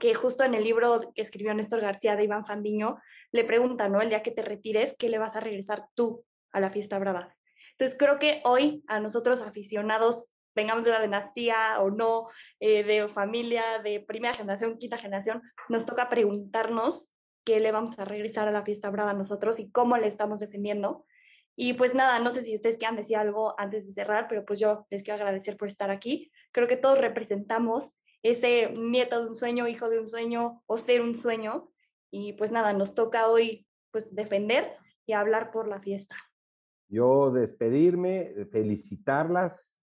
[0.00, 2.98] que justo en el libro que escribió Néstor García de Iván Fandiño,
[3.32, 4.00] le pregunta, ¿no?
[4.00, 7.34] El día que te retires, ¿qué le vas a regresar tú a la fiesta brava?
[7.72, 12.28] Entonces creo que hoy a nosotros aficionados, tengamos de la dinastía o no,
[12.60, 17.14] eh, de familia, de primera generación, quinta generación, nos toca preguntarnos
[17.44, 20.40] qué le vamos a regresar a la fiesta brava a nosotros y cómo le estamos
[20.40, 21.06] defendiendo.
[21.56, 24.60] Y pues nada, no sé si ustedes quieran decir algo antes de cerrar, pero pues
[24.60, 26.30] yo les quiero agradecer por estar aquí.
[26.52, 31.00] Creo que todos representamos ese nieto de un sueño, hijo de un sueño o ser
[31.00, 31.70] un sueño.
[32.10, 36.16] Y pues nada, nos toca hoy pues defender y hablar por la fiesta.
[36.88, 39.78] Yo despedirme, felicitarlas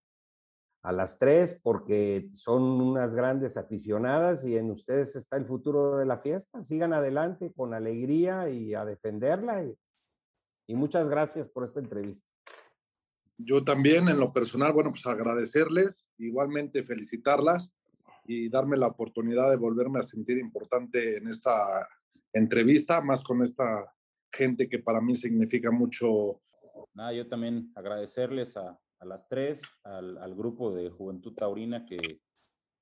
[0.82, 6.06] a las tres porque son unas grandes aficionadas y en ustedes está el futuro de
[6.06, 6.62] la fiesta.
[6.62, 9.64] Sigan adelante con alegría y a defenderla.
[9.64, 9.76] Y,
[10.68, 12.32] y muchas gracias por esta entrevista.
[13.38, 17.76] Yo también, en lo personal, bueno, pues agradecerles, igualmente felicitarlas
[18.26, 21.88] y darme la oportunidad de volverme a sentir importante en esta
[22.34, 23.94] entrevista, más con esta
[24.32, 26.42] gente que para mí significa mucho.
[26.94, 32.22] Nada, yo también agradecerles a, a las tres, al, al, grupo de Juventud Taurina, que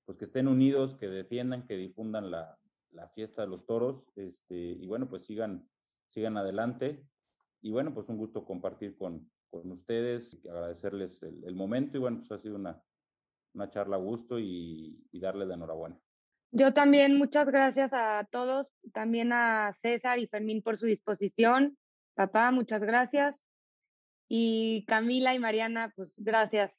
[0.05, 2.57] pues que estén unidos, que defiendan, que difundan la,
[2.91, 5.69] la fiesta de los toros, este, y bueno, pues sigan,
[6.07, 7.07] sigan adelante.
[7.61, 12.17] Y bueno, pues un gusto compartir con, con ustedes, agradecerles el, el momento y bueno,
[12.17, 12.83] pues ha sido una,
[13.53, 15.99] una charla a gusto y, darle de enhorabuena.
[16.51, 21.77] Yo también, muchas gracias a todos, también a César y Fermín por su disposición.
[22.15, 23.49] Papá, muchas gracias.
[24.27, 26.71] Y Camila y Mariana, pues gracias.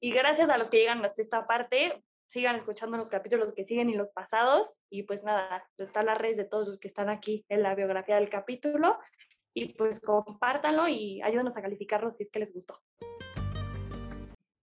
[0.00, 2.02] Y gracias a los que llegan hasta esta parte.
[2.28, 4.68] Sigan escuchando los capítulos que siguen y los pasados.
[4.90, 8.16] Y pues nada, están las redes de todos los que están aquí en la biografía
[8.16, 8.98] del capítulo.
[9.54, 12.78] Y pues compártanlo y ayúdenos a calificarlo si es que les gustó.